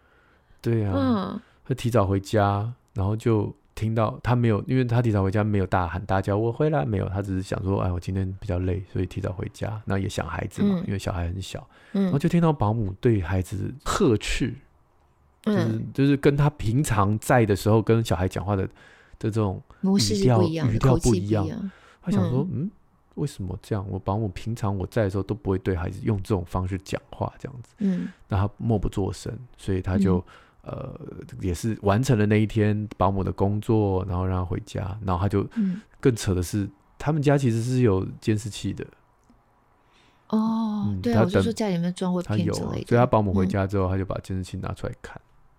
[0.62, 3.54] 对啊，嗯，他提早回家，然后就。
[3.78, 9.80] 听到他没有，因为他提早回家没有大喊大叫，我回来没有，他只是想说，哎，我今天比较累，所以提早回家。
[9.84, 14.52] 那也想孩子嘛，嗯、因为小孩很小，嗯、然后就听到保姆对孩子呵斥，
[15.44, 18.72] 嗯、就是就是跟他平常在的时候跟小孩讲话的的
[19.18, 21.46] 这种语调语调不一样。
[22.02, 22.70] 他想说，嗯，
[23.14, 23.84] 为什么这样？
[23.88, 27.74] 我保姆平常我在的时候都不会对孩子用这种方式讲话，这样子。
[27.78, 30.18] 嗯，那他默不作声，所以他就。
[30.18, 30.24] 嗯
[30.62, 31.00] 呃，
[31.40, 35.46] 也是完成了那一天保姆的工作，然后让他回家，然后他就
[35.98, 38.84] 更扯的是，嗯、他们家其实是有监视器的。
[40.28, 42.20] 哦，嗯、对啊，我就说家里面装过。
[42.20, 45.18] 他有，所以他保姆回家之后，嗯、他就把监视器拿出来看，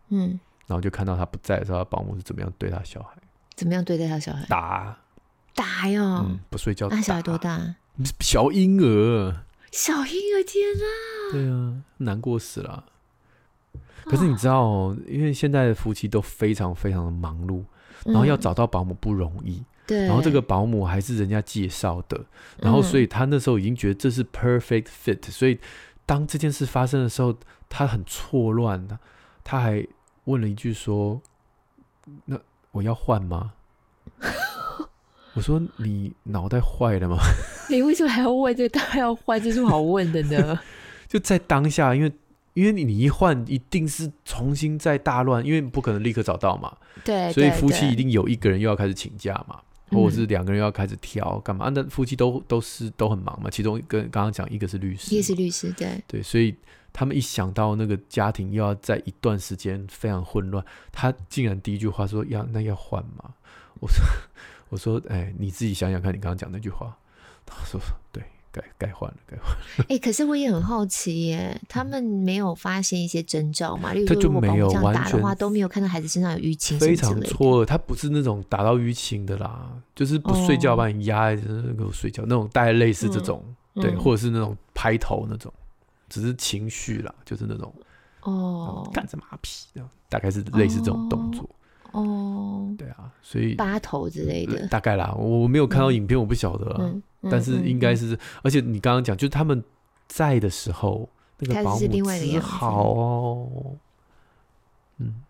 [0.10, 3.18] 嗯，然后就看到他不在的时候，他保姆是怎么样对他小孩？
[3.60, 4.46] 怎么样对待他小孩？
[4.48, 4.98] 打，
[5.54, 6.02] 打哟！
[6.26, 6.96] 嗯，不睡觉打。
[6.96, 7.76] 那小孩多大？
[8.22, 9.36] 小婴儿。
[9.70, 11.34] 小婴儿，天哪！
[11.34, 12.86] 对啊，难过死了。
[14.06, 17.62] 可是你知道哦，因为现在的夫妻都非常非常的忙碌，
[18.06, 19.62] 然后要找到保姆不容易。
[19.86, 20.06] 对。
[20.06, 22.26] 然后这个保姆还是人家介绍的，
[22.60, 25.60] 然后所以他那时候已经觉得这是 perfect fit，所以
[26.06, 27.36] 当这件事发生的时候，
[27.68, 28.98] 他很错乱的，
[29.44, 29.86] 他还
[30.24, 31.22] 问了一句说
[32.24, 32.40] ：“那
[32.72, 33.54] 我要换吗？”
[35.36, 37.18] 我说：“你脑袋坏了吗？
[37.70, 38.80] 你为什么还要问这个？
[38.80, 40.60] 他要换，这是好问的呢？”
[41.08, 42.12] 就在当下，因为。
[42.56, 46.76] 因为你你一换，一定是重新再大乱，因为不可能立刻找到嘛。
[47.06, 51.70] 对，所以夫妻一定有一个人又要开始请假嘛，或者是两个人又要开始挑干嘛？
[51.74, 53.50] 那夫妻都都是都很忙嘛。
[53.50, 56.54] 其中跟刚刚讲一个是律师，一个是律师，对对，所以
[56.92, 63.34] 他们一想到那个家庭又要在一段时间非常混乱，他竟然第一句话说要那要换吗？
[63.80, 64.04] 我说
[64.70, 66.98] 我说哎，你自己想想看，你刚刚讲那句话，
[67.46, 67.80] 他说
[68.12, 68.24] 对。
[68.52, 69.64] 该该换了，该换了。
[69.82, 73.94] 哎、欸，可是我也很好奇耶，他们没有发现一些征兆嘛？
[73.94, 77.64] 例如说，如果保姆这样打的话，都没有看到孩子身上有淤青，非常错。
[77.64, 85.54] 他不是那种打到淤青的啦，就是不睡觉把你压在那个睡觉、哦、那种，大概类似这种，嗯、对，或者是那种拍头那种，
[86.10, 87.74] 只是情绪啦，就是那种
[88.22, 91.44] 哦，干着马屁这样，大概是类似这种动作。
[91.44, 91.54] 哦。
[91.92, 96.94] 哦，对啊，所以八头之类的，大概啦，我没有看到影片，我不晓得啊。
[97.32, 99.64] 但是应该是，而且你刚刚讲，就是他们
[100.08, 103.76] 在的时候，那个保姆只好哦，
[104.98, 105.22] 嗯，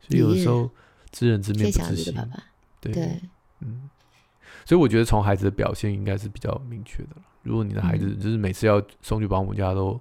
[0.00, 0.70] 所以有的时候
[1.10, 2.14] 知人知面不知心，
[2.80, 3.20] 对，
[3.60, 3.90] 嗯，
[4.64, 7.10] 所以我觉得从孩子的表现应该是比较明确的。
[7.48, 9.98] 如果你的孩子就是每次要送去保姆家都。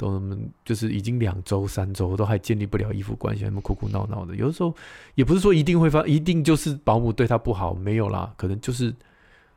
[0.00, 4.32] 都那么就是已经两周三周都还建立不了依附关系，还那么哭哭闹闹的。
[4.36, 4.72] 有的时候
[5.16, 8.94] 也不是说一定会发，一定就是保姆对他不好，没有啦，可能就是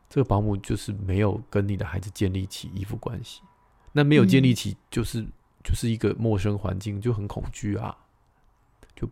[0.09, 3.41] 这个保姆就是没有跟你的孩子建立起依附关系。
[3.91, 5.31] 那没有建立起，就是、嗯、
[5.63, 7.95] 就是一个陌生环境，就很恐惧啊，
[8.95, 9.07] 就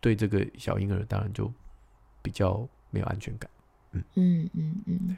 [0.00, 1.52] 对这个小婴儿当然就
[2.22, 3.50] 比较没有安全感。
[3.90, 5.16] 嗯嗯嗯嗯，对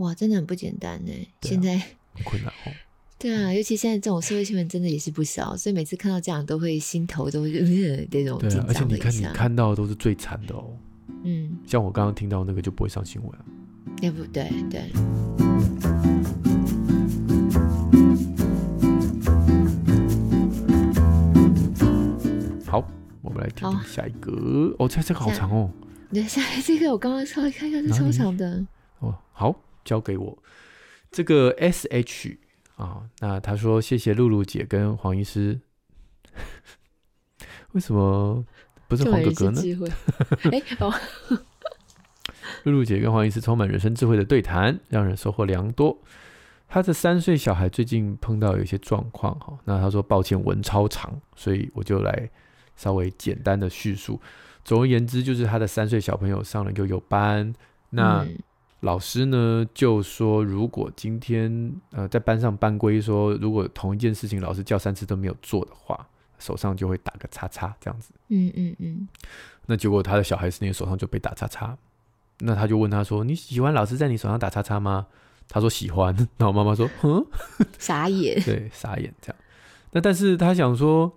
[0.00, 1.80] 哇真的很不简单呢现在
[2.24, 2.72] 困难哦。
[3.18, 10.74] 对啊尤其现在这种社会新闻真的也是不少所以每次看到这样都会心头都有点那种对而且你看你看到的都是最惨的哦。
[11.22, 11.58] 嗯。
[11.66, 13.30] 像我刚刚听到那个就不会上新闻
[14.00, 14.80] 也不对对。
[22.66, 22.82] 好
[23.20, 24.74] 我们来听下一个。
[24.78, 25.70] 哦这这个好长哦。
[26.08, 28.64] 你下一这个我刚刚稍微看一下是超长的。
[29.00, 30.38] 哦好交给我。
[31.10, 32.38] 这个 S H
[32.76, 35.60] 啊，那他说谢谢露露姐跟黄医师。
[37.72, 38.44] 为什么
[38.88, 39.62] 不是黄哥哥呢？
[40.52, 40.92] 哎 哦，
[42.64, 45.96] 露露姐跟黄医师充满人生智慧的对谈，让人收获良多。
[46.68, 52.30] 他的三岁小孩最近碰到有一些状况哈，那他说抱歉文超长，所以我就来
[52.76, 54.20] 稍微简单的叙述。
[54.64, 57.52] 总而言之，就是他的三岁小朋友上了幼幼班，
[57.90, 58.24] 那
[58.80, 66.06] 老师呢就说，如果今天呃在班上班规说，如果同一件事情老师叫三次都没有做的话，
[66.38, 68.12] 手上就会打个叉叉这样子。
[68.28, 69.08] 嗯嗯嗯。
[69.66, 71.76] 那结果他的小孩是那个手上就被打叉叉，
[72.38, 75.06] 那他就问他说：“你喜欢老师在你手上打叉叉吗？”
[75.46, 77.26] 他说喜欢，然后妈妈说：“嗯，
[77.78, 79.36] 傻眼。”对，傻眼这样。
[79.92, 81.12] 那但是他想说。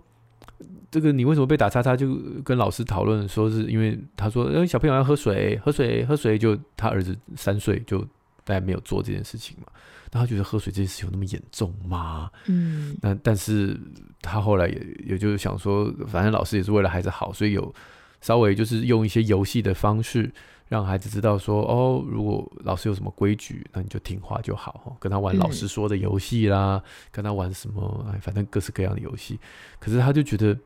[0.94, 1.96] 这个你为什么被打叉叉？
[1.96, 7.98] 就跟老师讨论说，是因为他说，哎，小朋友要喝水，喝水，喝水，就他儿子三岁就
[8.44, 9.66] 大家没有做这件事情嘛。
[10.12, 12.30] 那他觉得喝水这件事情有那么严重吗？
[12.46, 13.76] 嗯，那但是
[14.22, 17.74] 他后来也也就是想说，反正老师也是为了孩子好，所以有
[18.20, 20.32] 稍微就是用一些游戏的方式。
[20.66, 24.96] 让孩子知道说哦，如果老师有什么规矩，那你就听话就好。
[24.98, 29.38] 跟他玩老师说的游戏啦，嗯、跟他玩什么，哎，反正各式各样的游戏。
[29.78, 30.56] 可是他就觉得，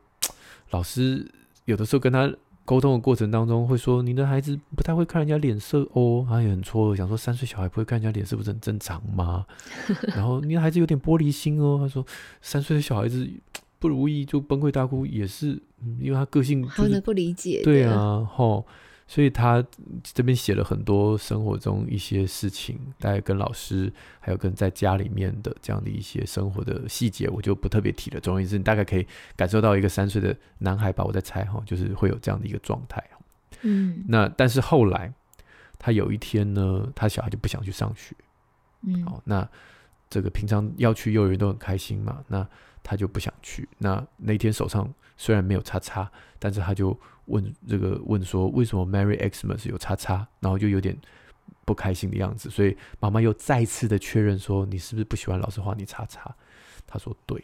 [0.71, 1.25] 老师
[1.65, 2.31] 有的时候跟他
[2.65, 9.45] 沟通的过程当中，会说你的孩子不太会看人家脸色哦，他也很错愕，想说三岁小孩不会看人家脸色，不是很正常吗？
[10.15, 12.05] 然后你的孩子有点玻璃心哦，他说
[12.41, 13.27] 三岁的小孩子
[13.79, 16.67] 不如意就崩溃大哭，也是、嗯、因为他个性、
[17.03, 18.65] 不理解，对啊，吼。
[19.11, 19.65] 所以他
[20.03, 28.19] 这边写了很多生活中一些事情，大概跟老师还有跟在家里面的这样的一些生活的细节，我就不特别提了。
[28.19, 33.03] 总而言之，你大概可以感受到一个三岁的男孩吧，我在猜哈，就是会有这样的一个状态。
[33.63, 35.11] 嗯，那但是后来
[35.79, 38.15] 他有一天呢，他小孩就不想去上学。
[38.83, 39.49] 嗯，哦，那
[40.07, 42.47] 这个平常要去幼儿园都很开心嘛，那
[42.83, 43.67] 他就不想去。
[43.77, 46.97] 那那天手上虽然没有叉叉，但是他就。
[47.29, 50.97] 问这个问说，为什么 Merry Xmas 有叉叉，然后就有点
[51.63, 56.35] 不开心的样子，所以妈妈又再次的确认说，你是不是不喜欢老师画你叉叉？
[56.87, 57.39] 他说对，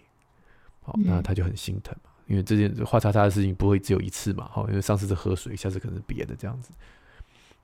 [0.81, 6.71] 好，那他就很心疼嘛，因为这件画叉叉的事情不会只有一次嘛，好，因为上次是喝水，下次可能是别的这样子。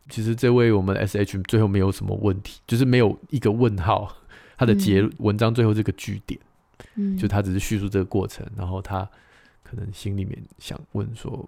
[0.07, 4.15] 其实这位我们 S H 最后没有什么问题，就是没有一个问号，
[4.60, 6.39] 他的结文章最后这个句点，
[6.96, 9.08] 嗯，就他只是叙述这个过程，然后他
[9.63, 11.48] 可能心里面想问说。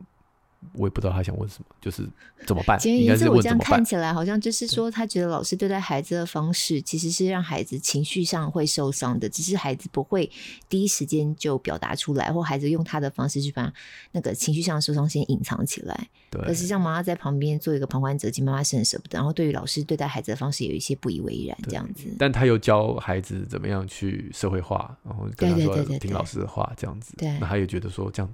[0.73, 2.08] 我也不知道他想问什么，就是
[2.45, 2.80] 怎么办？
[2.80, 10.30] 简言之，我这样看起来好像就是说，他觉得老师对待孩子的方式其实是让孩子情绪上会受伤的，只是孩子不会
[10.67, 13.71] 第一时间就表达出来，或孩子用他的方式去把
[14.12, 16.10] 那个情绪上的受伤先隐藏起来。
[16.30, 19.17] 对，而是让妈妈在旁边做一个旁观者，其实妈妈是很舍不得。
[19.17, 22.06] 然后对于老师对待孩子的方式有一些不以为然，这样子。
[22.17, 27.13] 但他又教孩子怎么样去社会化，然后跟他说听老师的话，这样子。
[27.17, 28.34] 对，那他也觉得说这样。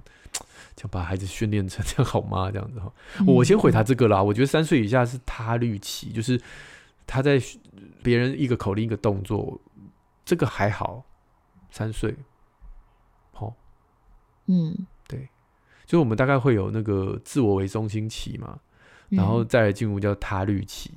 [0.76, 2.50] 想把孩子训练成这样好吗？
[2.50, 2.92] 这样子哈，
[3.26, 4.22] 我先回答这个啦。
[4.22, 6.40] 我觉得三岁以下是他律期，就是
[7.06, 7.40] 他在
[8.02, 9.60] 别人一个口令一个动作，
[10.24, 11.04] 这个还好。
[11.72, 12.12] 三岁，
[13.30, 13.54] 好，
[14.46, 15.28] 嗯，对，
[15.86, 18.58] 就我们大概会有那个自我为中心期嘛，
[19.10, 20.90] 然后再来进入叫他律期，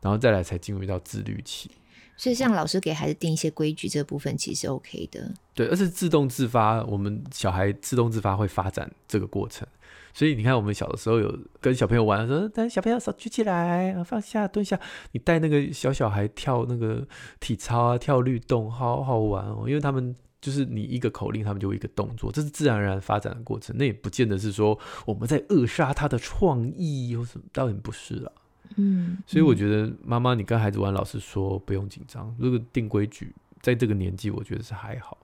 [0.00, 1.70] 然后再来才进入到自律期。
[2.16, 5.32] 所以，像老师给孩子定一些规矩，这部分其实 OK 的。
[5.52, 9.66] 对，而是自动自发，我们小孩自动自发会发展这个过程。
[10.12, 14.78] 所以你看，我们小的时候有跟小朋友玩的时候，等小朋友手举起来，放下，蹲下。
[15.10, 17.04] 你带那个小小孩跳那个
[17.40, 19.64] 体操啊，跳律动，好好玩哦。
[19.66, 23.74] 因为他们就是你一个口令，他们就一个动作，这是自然而然发展的过程。
[23.76, 27.44] 那也不见得是说我们在扼杀他的创意，有什么？
[27.52, 28.32] 当然不是了。
[28.76, 32.34] 嗯，所以我觉得妈妈，你跟孩子玩，老师说不用紧张。
[32.38, 35.16] 如果定规矩，在这个年纪，我觉得是还好。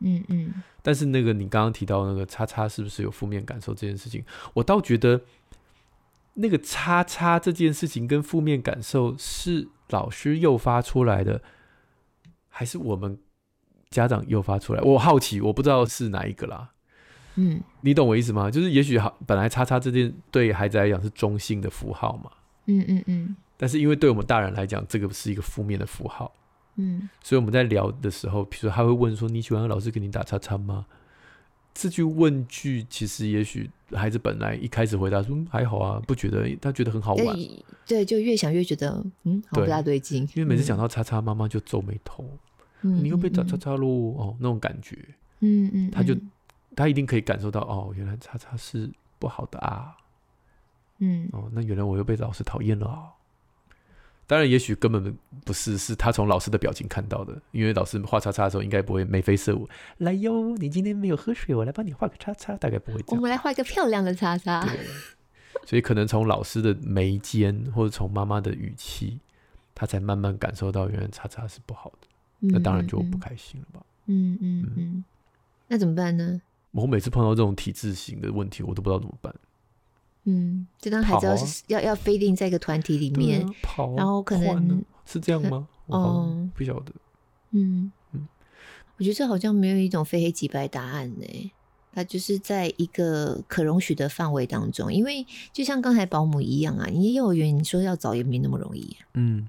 [0.00, 0.54] 嗯嗯。
[0.82, 5.20] 但是那个你刚刚提到那个叉叉是不是有负面感受这件事情，我倒觉得
[6.34, 11.42] 那个叉叉这件事情跟负面感受是老师诱发出来的，
[12.48, 13.18] 还是我们
[13.90, 14.80] 家长诱发出来？
[14.82, 16.70] 我好奇，我不知道是哪一个啦。
[17.36, 18.50] 嗯，你懂我意思吗？
[18.50, 22.30] 就是也许好，本来叉叉这件对孩子来讲是中性的符号嘛。
[22.68, 26.32] 嗯嗯嗯，但是因为对我们大人来讲，这个是一个负面的符号，
[26.76, 30.86] 嗯，所以我们在聊的时候，比如说他会问说：“你喜欢老师给你打叉叉吗？”
[31.74, 37.36] 这句问句其实也许孩子本来一开始回答说：“还好啊，不觉得。”他觉得很好玩，
[37.86, 40.22] 对，就越想越觉得嗯，好不大对劲。
[40.34, 42.24] 因为每次讲到叉叉，妈妈就皱眉头，
[42.82, 44.98] 嗯，你又被打叉叉喽，哦，那种感觉，
[45.40, 46.16] 嗯嗯，他就
[46.74, 48.90] 他一定可以感受到哦，原来叉叉是
[49.20, 49.96] 不好的啊。
[50.98, 53.10] 嗯，哦，那原来我又被老师讨厌了哦。
[54.26, 57.40] 当然，也许根本不是，是他从老师的表情看到的。
[57.50, 59.66] 因为老师画叉叉的时候，应该不会眉飞色舞。
[59.96, 63.16] 来哟，你今天没有喝水，我来帮你画个叉叉，大概不会这样。
[63.16, 64.66] 我们来画一个漂亮的叉叉。
[64.66, 64.78] 对，
[65.64, 69.18] 所以可能从老师的眉间，或者从妈妈的语气，
[69.74, 72.08] 他才慢慢感受到，原来叉叉是不好的。
[72.40, 73.86] 嗯、那当然就不开心了吧？
[74.06, 75.04] 嗯嗯嗯，嗯。
[75.68, 76.38] 那怎么办呢？
[76.72, 79.34] 我每次碰到这种体制型的问题，我都不知道怎么办。
[80.30, 83.40] 嗯，就当孩子要是要、啊、要非定在一个团体里面，
[83.96, 85.66] 然后可能是这样吗？
[85.86, 86.92] 哦，不晓得。
[87.52, 88.28] 嗯嗯，
[88.98, 91.52] 我觉得这好像没有一种非黑即白答案呢。
[91.94, 99.08] 它就是在一个可容许的范围当中，因为就像刚才保姆一样啊，你幼儿园你说要找也没那么容易、啊。
[99.14, 99.48] 嗯。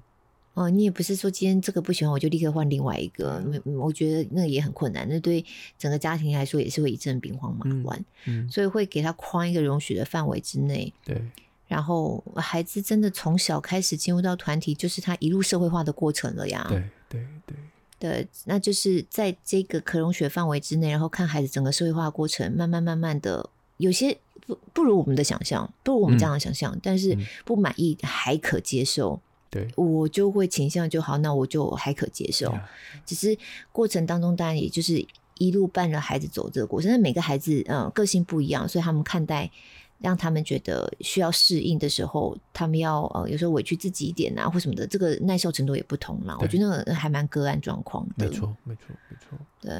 [0.54, 5.44] 哦，你也不是说今天这个不喜欢我就立刻换另外一个，我觉得那个也很困难，那对
[5.78, 7.96] 整个家庭来说也是会一阵兵荒马乱，
[8.26, 11.22] 嗯，嗯，所以会给他框一个容许的范围之内，对，
[11.68, 17.56] 然后孩子真的从小开始进入到团体，就是他一路社会化的过程了呀，对对对，
[17.98, 27.16] 对，那就是在这个可容许的范围之内，然后看孩子整个社会化过程，慢慢慢慢的，有些不不如我们的想象，不如我们这样的想象，嗯，但是。
[27.44, 29.20] 不满意还可接受。
[29.50, 32.56] 对，我就会倾向就好，那我就还可接受。
[33.04, 33.36] 只是
[33.72, 35.04] 过程当中，当然也就是
[35.38, 36.88] 一路伴着孩子走这个过程。
[36.88, 39.50] 但每个孩子，嗯，个性不一样，所以他们看待
[39.98, 46.36] 让他们觉得需要适应的时候，他们要呃有时候委屈自己一点啊，或什么的，这个耐受程度也不同啦。
[46.40, 48.26] 我觉得那还蛮个案状况的。
[48.26, 49.38] 没错，没错，没错。
[49.60, 49.72] 对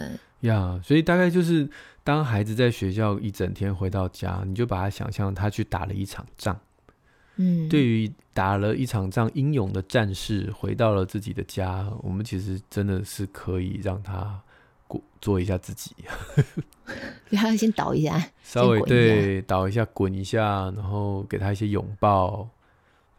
[0.48, 1.68] 呀，所以大概就是
[2.02, 6.58] 当孩子在学校一整天回到家，你就把他想象他去打了一场仗。
[7.42, 14.38] 嗯，对于打了一场仗英勇的战士回到了自己的家，我们其实真的是可以让他
[14.86, 15.92] 过做一下自己，
[17.30, 22.46] 给他先倒一下，稍微对倒一下滚一下，然后给他一些拥抱，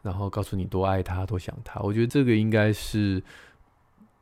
[0.02, 1.80] 然后告诉你多爱他多想他。
[1.80, 3.20] 我觉得这个应该是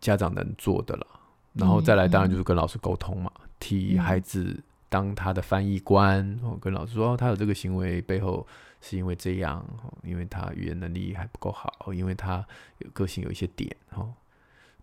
[0.00, 1.06] 家长能做的了。
[1.52, 4.56] 然后再来，当然就是跟老师沟通嘛，替孩子
[4.90, 8.46] 当他的翻译官，然后跟老师说他有这个行为背后。
[8.82, 9.62] 是因为这样，
[10.02, 12.42] 因为他语言能力还不够好，因为他
[12.78, 13.76] 有个性有一些点，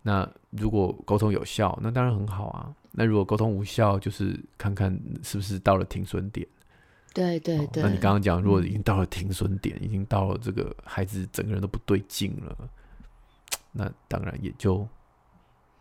[0.02, 2.72] 那如果沟通有效，那当然很好啊。
[2.92, 6.46] 那如果沟通无效，就是看看是不是到了停损点。
[7.12, 7.82] 对对对。
[7.82, 12.56] 那你刚刚讲，如果已经到了停损点，已经到了这个孩子整个人都不对劲了，
[13.72, 14.86] 那当然也就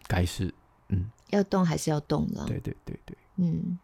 [0.07, 0.51] 该是
[0.87, 2.47] 嗯，要动还是要动了。
[2.47, 3.77] 对对对对，嗯。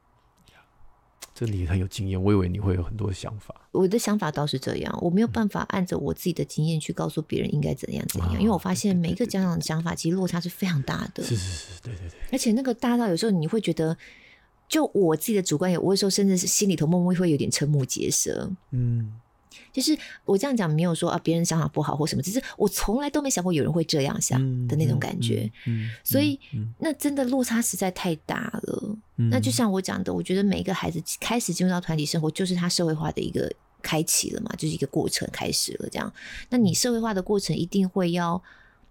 [1.45, 3.53] 这里很有经验，我以为你会有很多想法。
[3.71, 11.21] 我的想法倒是这样，我没有办法按照我自己的经验去告诉别人应该怎样怎样，嗯，因为我发现每一个家长的想法其实落差是非常大的。
[11.21, 12.17] 是是是，对对对。
[12.31, 13.97] 而且那个大到有时候你会觉得，
[14.69, 18.49] 就我自己的主观，也我有时候甚至是心里头默默会有点瞠目结舌。
[18.71, 19.19] 嗯。
[19.73, 25.51] 就是我这样讲，没有说啊别人想法不好或什么，只是我从来都没想过有人会这样想的那种感觉。
[25.65, 26.39] 嗯，嗯，嗯，所以
[26.77, 28.97] 那真的落差实在太大了。
[29.17, 33.51] 嗯，那就像我讲的，我觉得每一个孩子开始进入到团体生活，就是他社会化的一个
[33.81, 35.89] 开启了嘛，就是一个过程开始了。
[35.89, 36.13] 这样，
[36.49, 38.41] 那你社会化的过程一定会要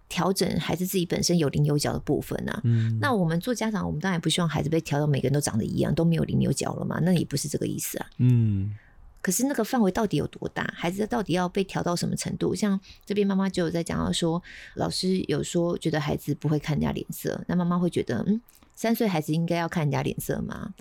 [0.09, 2.59] 调整孩子自己本身有棱有角的部分啊。
[2.65, 6.99] 嗯，那我们做家长，我们当然不希望孩子被调到每个人都长得一样，都没有棱有角了嘛。
[7.01, 8.05] 那也不是这个意思啊。
[8.17, 8.75] 嗯。
[9.23, 10.71] 可是那个范围到底有多大？
[10.75, 12.53] 孩子到底要被调到什么程度？
[12.53, 14.43] 像这边妈妈就有在讲到说，
[14.75, 18.41] 老师有说觉得孩子不会看人家脸色，那妈妈会觉得，嗯，
[18.75, 20.73] 三岁孩子应该要看人家脸色吗？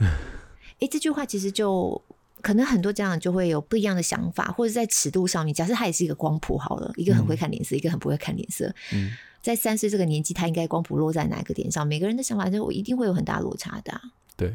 [0.81, 2.03] 诶、欸，这句话其实就
[2.41, 8.75] 可能很多家长就会有不一样的想法，或者在尺度上面，假设他也是一个光谱好了，一个很会看脸色，嗯，一个很不会看脸色。
[8.93, 11.87] 嗯，在三岁这个年纪，他应该光谱落在哪个点上？
[11.87, 14.03] 每个人的想法就一定会有很大落差的，啊。
[14.37, 14.53] 对。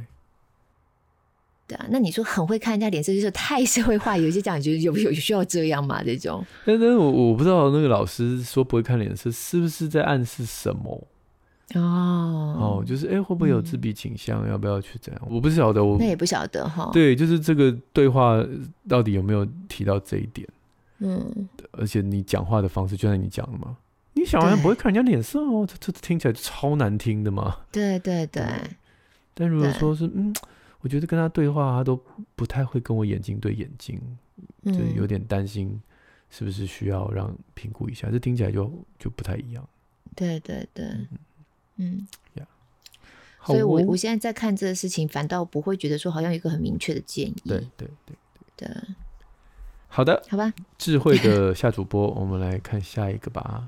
[1.68, 4.18] 对啊，那你说很会看人家脸色，就是太社会化。
[4.18, 6.02] 有些家长觉得有有需要这样吗？
[6.02, 6.42] 这种？
[6.66, 11.06] 但是我我不知道那个老师说不会看脸色，是不是在暗示什么？
[11.76, 14.50] 哦哦，就是哎、欸，会不会有自闭倾向、嗯？
[14.50, 15.22] 要不要去这样？
[15.30, 16.90] 我不晓得，我那也不晓得哈。
[16.94, 18.42] 对，就是这个对话
[18.88, 20.48] 到底有没有提到这一点？
[21.00, 23.76] 嗯，而且你讲话的方式，就像你讲的嘛，
[24.14, 27.58] 你小孩不会看人家脸色哦，这这听起来超难听的嘛。
[27.74, 28.42] 对对对。
[29.34, 30.34] 但如果说是嗯。
[30.82, 32.00] 我觉得跟他对话，他都
[32.36, 34.00] 不太会跟我眼睛对眼睛，
[34.66, 35.82] 就有点担心，
[36.30, 38.10] 是不是需要让评估一下？
[38.12, 39.68] 这听起来就就不太一样。
[40.16, 41.08] 对对对，嗯，
[41.78, 42.48] 嗯呀。
[43.46, 47.36] 所以我我现在在看这个事情，反倒不会觉得说好像有一个很明确的建议。
[47.46, 48.16] 对对对
[48.56, 48.78] 对，对。
[49.90, 50.54] 好的，好吧。
[50.78, 53.68] 智慧的夏主播，我们来看下一个吧。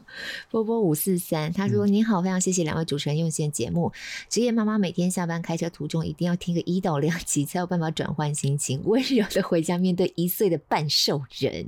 [0.50, 3.90] 波波五四三，他说：“你好，非常谢谢两位主持人用心节目。
[4.28, 11.66] 职业妈妈每天下班开车途中，一定要听个一到两集，才有办法转换心情，温柔的回家面对一岁的半兽人。”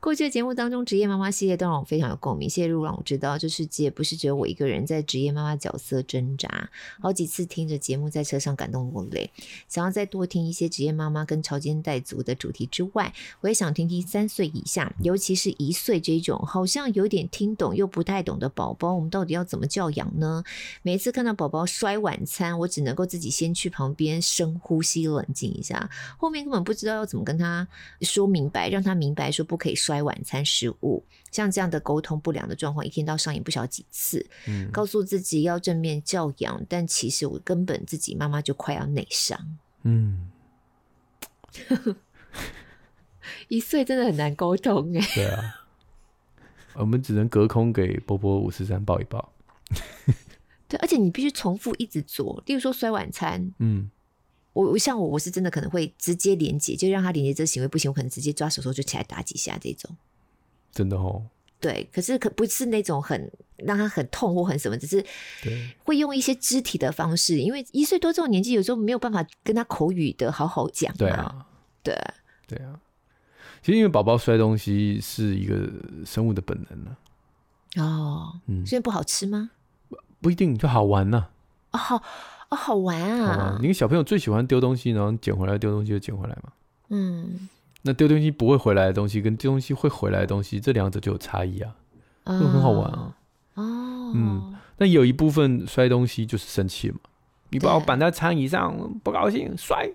[0.00, 2.48] 过去的节目当中，职业妈妈系列都让我非常有共鸣。
[2.48, 6.70] 谢谢露让我知道，这世界不是只有我一个人在职业妈妈角色挣扎。
[7.00, 9.30] 好几次听着节目在车上感动落泪，
[9.68, 20.44] 想要再多听一些职业妈妈跟潮肩带族的主题之外，我也想听听三岁以下，尤其是一岁这种好像有点听懂又不太懂的宝宝，我们到底要怎么教养呢？
[20.82, 27.66] 每次看到宝宝摔晚餐，我只能够自己先去旁边深呼吸，冷静一下，后面根本不知道要怎么跟他
[28.02, 29.47] 说明白，让他明白说。
[29.48, 34.24] 不可以摔晚餐食物，像这样的沟通不良的状况，一天到上演不晓几次。
[34.46, 39.58] 嗯，告诉自己要正面教养，但其实我根本自己妈妈就快要内伤。
[39.82, 40.30] 嗯，
[43.48, 45.00] 一岁真的很难沟通哎。
[45.14, 45.66] 对啊，
[46.74, 49.32] 我们只能隔空给波波五十三抱一抱。
[50.68, 53.90] 对，而且你必须重复一直做，例如说摔晚餐，嗯。
[54.58, 59.96] 我我像我我是真的可能会直接连接，就让他连接这个行为不行，我可能直接抓手手就起来打几下这种。
[60.72, 61.22] 真的哦。
[61.60, 65.04] 对，可是可不是那种很让他很痛或很什么，只是
[65.84, 70.92] 会用一些肢体的方式，因为一岁多这种年纪，有时候没有办法跟他口语的好好讲。
[70.96, 71.46] 对啊，
[71.84, 71.96] 对
[72.48, 72.80] 对啊。
[73.62, 75.70] 其实因为宝宝摔东西是一个
[76.04, 76.96] 生物的本能呢。
[77.76, 79.50] 哦，嗯，所以不好吃吗？
[80.20, 81.28] 不一定，就好玩呢。
[81.70, 82.02] 哦，好。
[82.50, 83.58] 哦，好玩啊！
[83.60, 86.50] 你个，小朋友最喜欢丢东西，然后捡回来，丢东西就捡回来嘛。
[86.88, 87.46] 嗯，
[87.82, 91.76] 那丢东西不会回来的东西，跟丢东西会回来的东西，这两者就有差异啊，
[92.24, 93.14] 就、哦、很好玩啊。
[93.54, 96.98] 哦，嗯，那有一部分摔东西就是生气嘛，
[97.50, 99.86] 你把我绑在餐椅上，不高兴摔。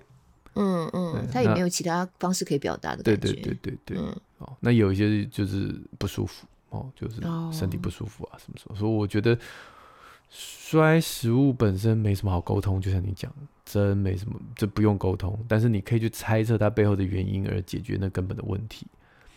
[0.54, 3.01] 嗯嗯，他也没有其他方式可以表达的。
[3.01, 3.97] 对对对对对。
[3.97, 7.20] 嗯、哦，那有一些就是不舒服哦，就是
[7.51, 9.36] 身体不舒服啊什么什么，所以我觉得。
[10.36, 13.31] 摔食物本身没什么好沟通，就像你讲，
[13.63, 15.38] 真没什么，这不用沟通。
[15.47, 18.88] 但是你可以去猜测它背后的原因，而解决那根本的问题。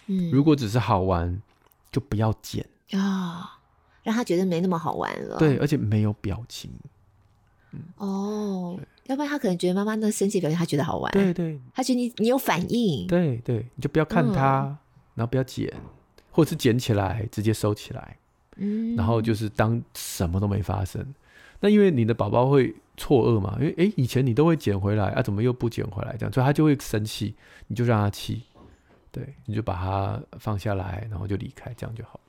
[0.06, 1.38] 嗯，如果只是好玩，
[1.92, 3.46] 就不要捡啊、哦，
[4.02, 5.36] 让他觉得没那么好玩了。
[5.36, 6.70] 对，而且没有表情。
[7.72, 11.12] 嗯、哦，要不然他可能觉得妈妈那生气表情，他觉得好玩。
[11.12, 13.06] 对对，他觉得你你有反应。
[13.06, 14.78] 对对，你就不要看他，嗯、
[15.16, 15.70] 然后不要捡，
[16.30, 18.16] 或者是捡起来直接收起来。
[18.56, 21.14] 嗯，然后就是当什么都没发生。
[21.60, 26.14] 那因为你的宝宝会错愕嘛，因为诶，以前你都会捡回来啊，怎么又不捡回来？
[26.18, 27.34] 这样，所以他就会生气，
[27.66, 28.42] 你就让他气，
[29.10, 32.20] 对，你就把他放下来，然后就离开，这样就好了。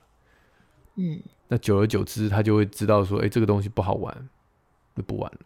[0.95, 4.29] 嗯，那久而久之，他就会知道说，诶，这个东西不好玩，
[4.95, 5.39] 就不玩了。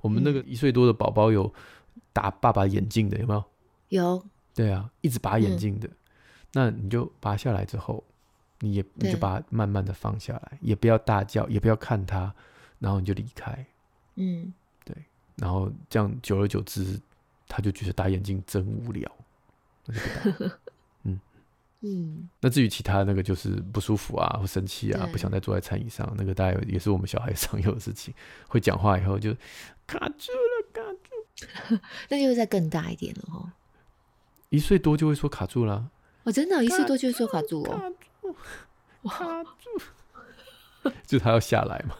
[0.00, 1.52] 我们那个一岁多的宝宝有
[2.12, 3.44] 打爸爸眼镜的，有没有？
[3.88, 4.24] 有。
[4.54, 5.94] 对啊，一直拔眼镜的，嗯，
[6.52, 8.02] 那你就拔下来之后。
[8.64, 12.34] 你也你就把它慢慢的放下来，也不要大叫，也不要看他，
[12.78, 13.66] 然后你就离开。
[14.14, 14.52] 嗯，
[14.84, 14.96] 对，
[15.36, 16.98] 然后这样久而久之，
[17.46, 19.10] 他就觉得打眼镜真无聊，
[19.84, 20.58] 那就不打。
[21.04, 21.20] 嗯
[21.82, 22.28] 嗯。
[22.40, 28.14] 那至于其他那个就是不舒服啊，或生气啊，不想再坐在餐椅上，那个大概也是我们小孩 常有的事情。
[28.48, 29.34] 会讲话以后就
[29.86, 31.78] 卡住了，卡住。
[32.08, 33.50] 那就会再更大一点了哦。
[34.50, 35.90] 一岁多就会说卡住了。
[36.22, 37.76] 我、哦、真的，一岁多就会说卡住哦。
[37.76, 37.90] 卡
[39.62, 41.96] 住， 就他要下来嘛。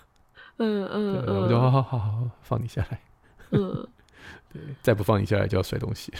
[0.59, 3.01] 嗯嗯，我就好好好好放你下来。
[3.51, 3.87] 嗯，
[4.53, 6.13] 对，再不放你下来就要摔东西。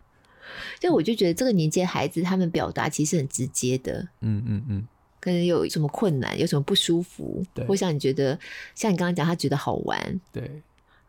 [0.80, 4.08] 就我就觉得这个年纪的孩子，他们表达其实很直接的。
[4.20, 4.88] 嗯嗯嗯，
[5.20, 8.36] 可能有什么困难，有什么不舒服，或像你觉得，
[8.74, 10.20] 像你刚刚讲，他觉得好玩。
[10.32, 10.60] 对，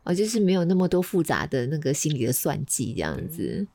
[0.04, 3.66] 哦，就是没有那么多复杂的那个心理的算计这样子。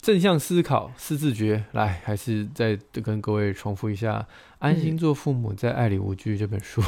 [0.00, 1.64] 正向思考，思自觉。
[1.72, 4.20] 来，还是再跟各位重复一下
[4.58, 6.82] 《安心做父母，在爱里无惧》这本书。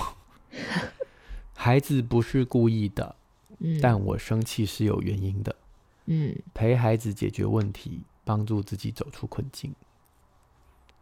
[0.51, 0.59] 嗯、
[1.55, 3.15] 孩子不是故意的，
[3.59, 5.55] 嗯，但我生气是有原因的。
[6.07, 9.75] 嗯，陪孩子解决问题，帮助自己走出困境。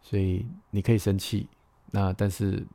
[0.02, 1.48] 所以你可以生气，
[1.90, 2.66] 那但是。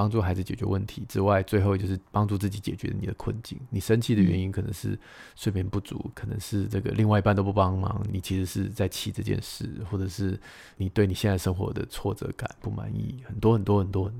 [0.00, 3.60] 帮助孩子解决问题之外，最后就是帮助自己解决你的困境。
[3.68, 4.98] 你生气的原因可能是
[5.36, 10.40] 睡眠不足，可能是这个另外一半都不帮忙，你其实是在气这件事，或者是
[10.78, 14.10] 你对你现在生活的挫折感不满意，很多很多很多。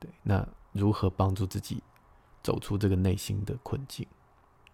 [0.00, 1.80] 对，那如何帮助自己
[2.42, 4.04] 走出这个内心的困境？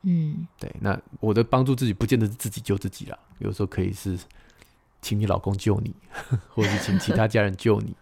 [0.05, 0.75] 嗯，对。
[0.81, 4.19] 那我的帮助自己，不见得是自己救自己啦，有时候可以是
[5.03, 5.95] 请你老公救你，
[6.49, 7.95] 或者是请其他家人救你。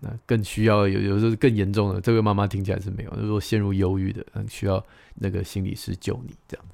[0.00, 3.10] 那更需要有有时候更严重的，这位妈妈听起来是没有。
[3.16, 4.84] 如果陷入忧郁的，需要
[5.14, 6.66] 那个心理师救你这样。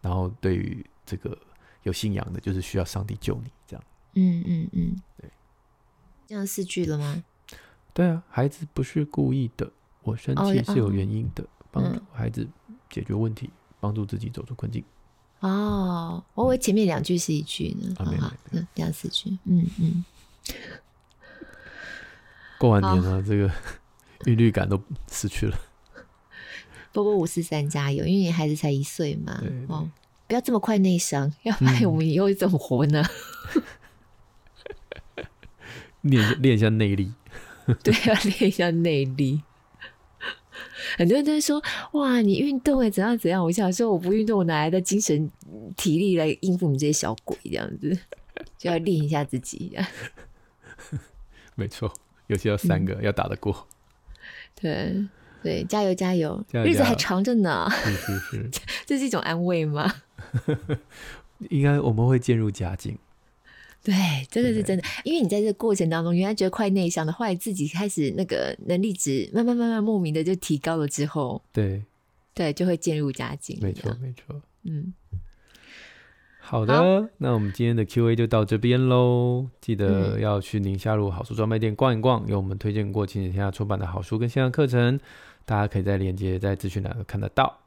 [0.00, 1.36] 然后对于这个
[1.82, 3.84] 有信仰的，就是需要上帝救你这样。
[4.14, 5.30] 嗯嗯嗯，对，
[6.26, 7.24] 这样四句了吗？
[7.92, 9.70] 对啊，孩子不是故意的，
[10.02, 12.46] 我生气是有原因的，帮、哦、助孩子
[12.90, 13.50] 解决问题，
[13.80, 14.84] 帮、嗯、助自己走出困境。
[15.40, 20.04] 哦，我以为前面两句是一句呢，好好，嗯，这样四句，嗯嗯。
[22.64, 23.50] 过完年了，这个
[24.24, 25.54] 韵律感都失去了。
[26.94, 29.90] 波波五四三加油，因为你孩子才一岁嘛，对对对，哦，
[30.26, 33.04] 不要这么快内伤，要不然我们以后怎么活呢？
[36.00, 37.12] 练练一下内力。
[37.84, 39.42] 对，要练一下内力。
[40.96, 41.62] 很多人都说
[41.92, 45.30] ：“哇，你运动哎，怎样怎样？”我想说，我不运动，我哪来的精神
[45.76, 47.36] 体力来应付你们这些小鬼？
[47.44, 47.98] 这样子
[48.56, 49.76] 就要练一下自己。
[51.56, 51.92] 没错，
[52.26, 53.66] 尤其要三个、嗯、要打得过。
[54.54, 55.06] 对
[55.42, 57.68] 对，加油加油，加油，日子还长着呢。
[57.70, 58.50] 是是是，
[58.86, 59.92] 这是一种安慰吗？
[61.50, 62.96] 应该我们会渐入佳境。
[63.82, 63.92] 对，
[64.30, 71.84] 真的是真的，因为你在这个过程当中，原来觉得快内向的，后来自己开始那个能力值慢慢慢慢莫名的就提高了之后，对，
[72.32, 73.58] 对，就会渐入佳境。
[73.60, 74.40] 没错，没错。
[74.62, 74.94] 嗯，
[76.46, 79.48] 好的好，那我们今天的 Q&A 就到这边喽。
[79.62, 85.00] 记得要去宁夏路好书专卖店逛一逛，有我们推荐过亲子天下出版的好书跟线上课程，
[85.46, 87.60] 大家可以在链接在资讯栏看得到。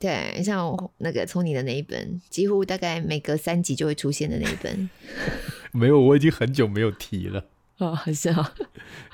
[0.00, 4.90] 对，像那个从你的那一本，几乎大概每隔三集就会出现的那一本。
[5.70, 7.44] 没有，我已经很久没有提了。
[7.78, 8.52] 哦， 是啊。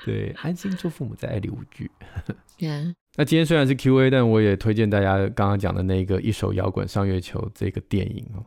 [0.03, 1.91] 对，安心做父母，在爱里无惧。
[2.57, 2.93] Yeah.
[3.15, 8.45] 那今天虽然是 Q&A，但我也推荐大家刚刚讲的那个《一手摇滚上月球》这个电影哦，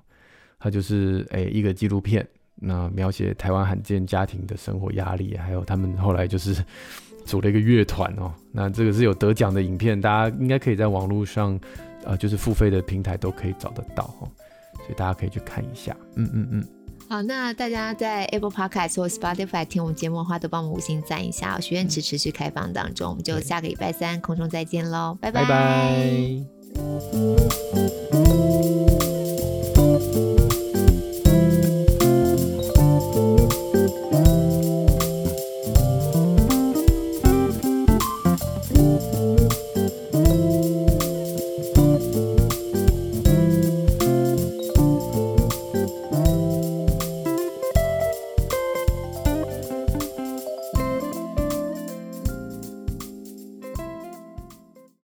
[0.65, 6.57] 它就是诶一个纪录片，那描写台湾罕见家庭的生活压力，还有他们后来就是
[7.27, 8.33] 组了一个乐团哦。
[8.51, 11.61] 那这个是有得奖的影片，大家应该可以在网络上。
[12.07, 14.29] 呃，就是付费的平台都可以找得到哦，
[14.77, 15.97] 所以大家可以去看一下。
[16.17, 16.63] 嗯嗯嗯。
[17.09, 21.59] 好，那大家在 Apple Podcast 或 Spotify 听我们节目的话，都帮我们五星赞一下。
[21.59, 25.45] 许愿池持续开放当中，我们就下个礼拜三空中再见喽，拜拜。
[25.45, 25.49] 拜
[29.09, 29.14] 拜。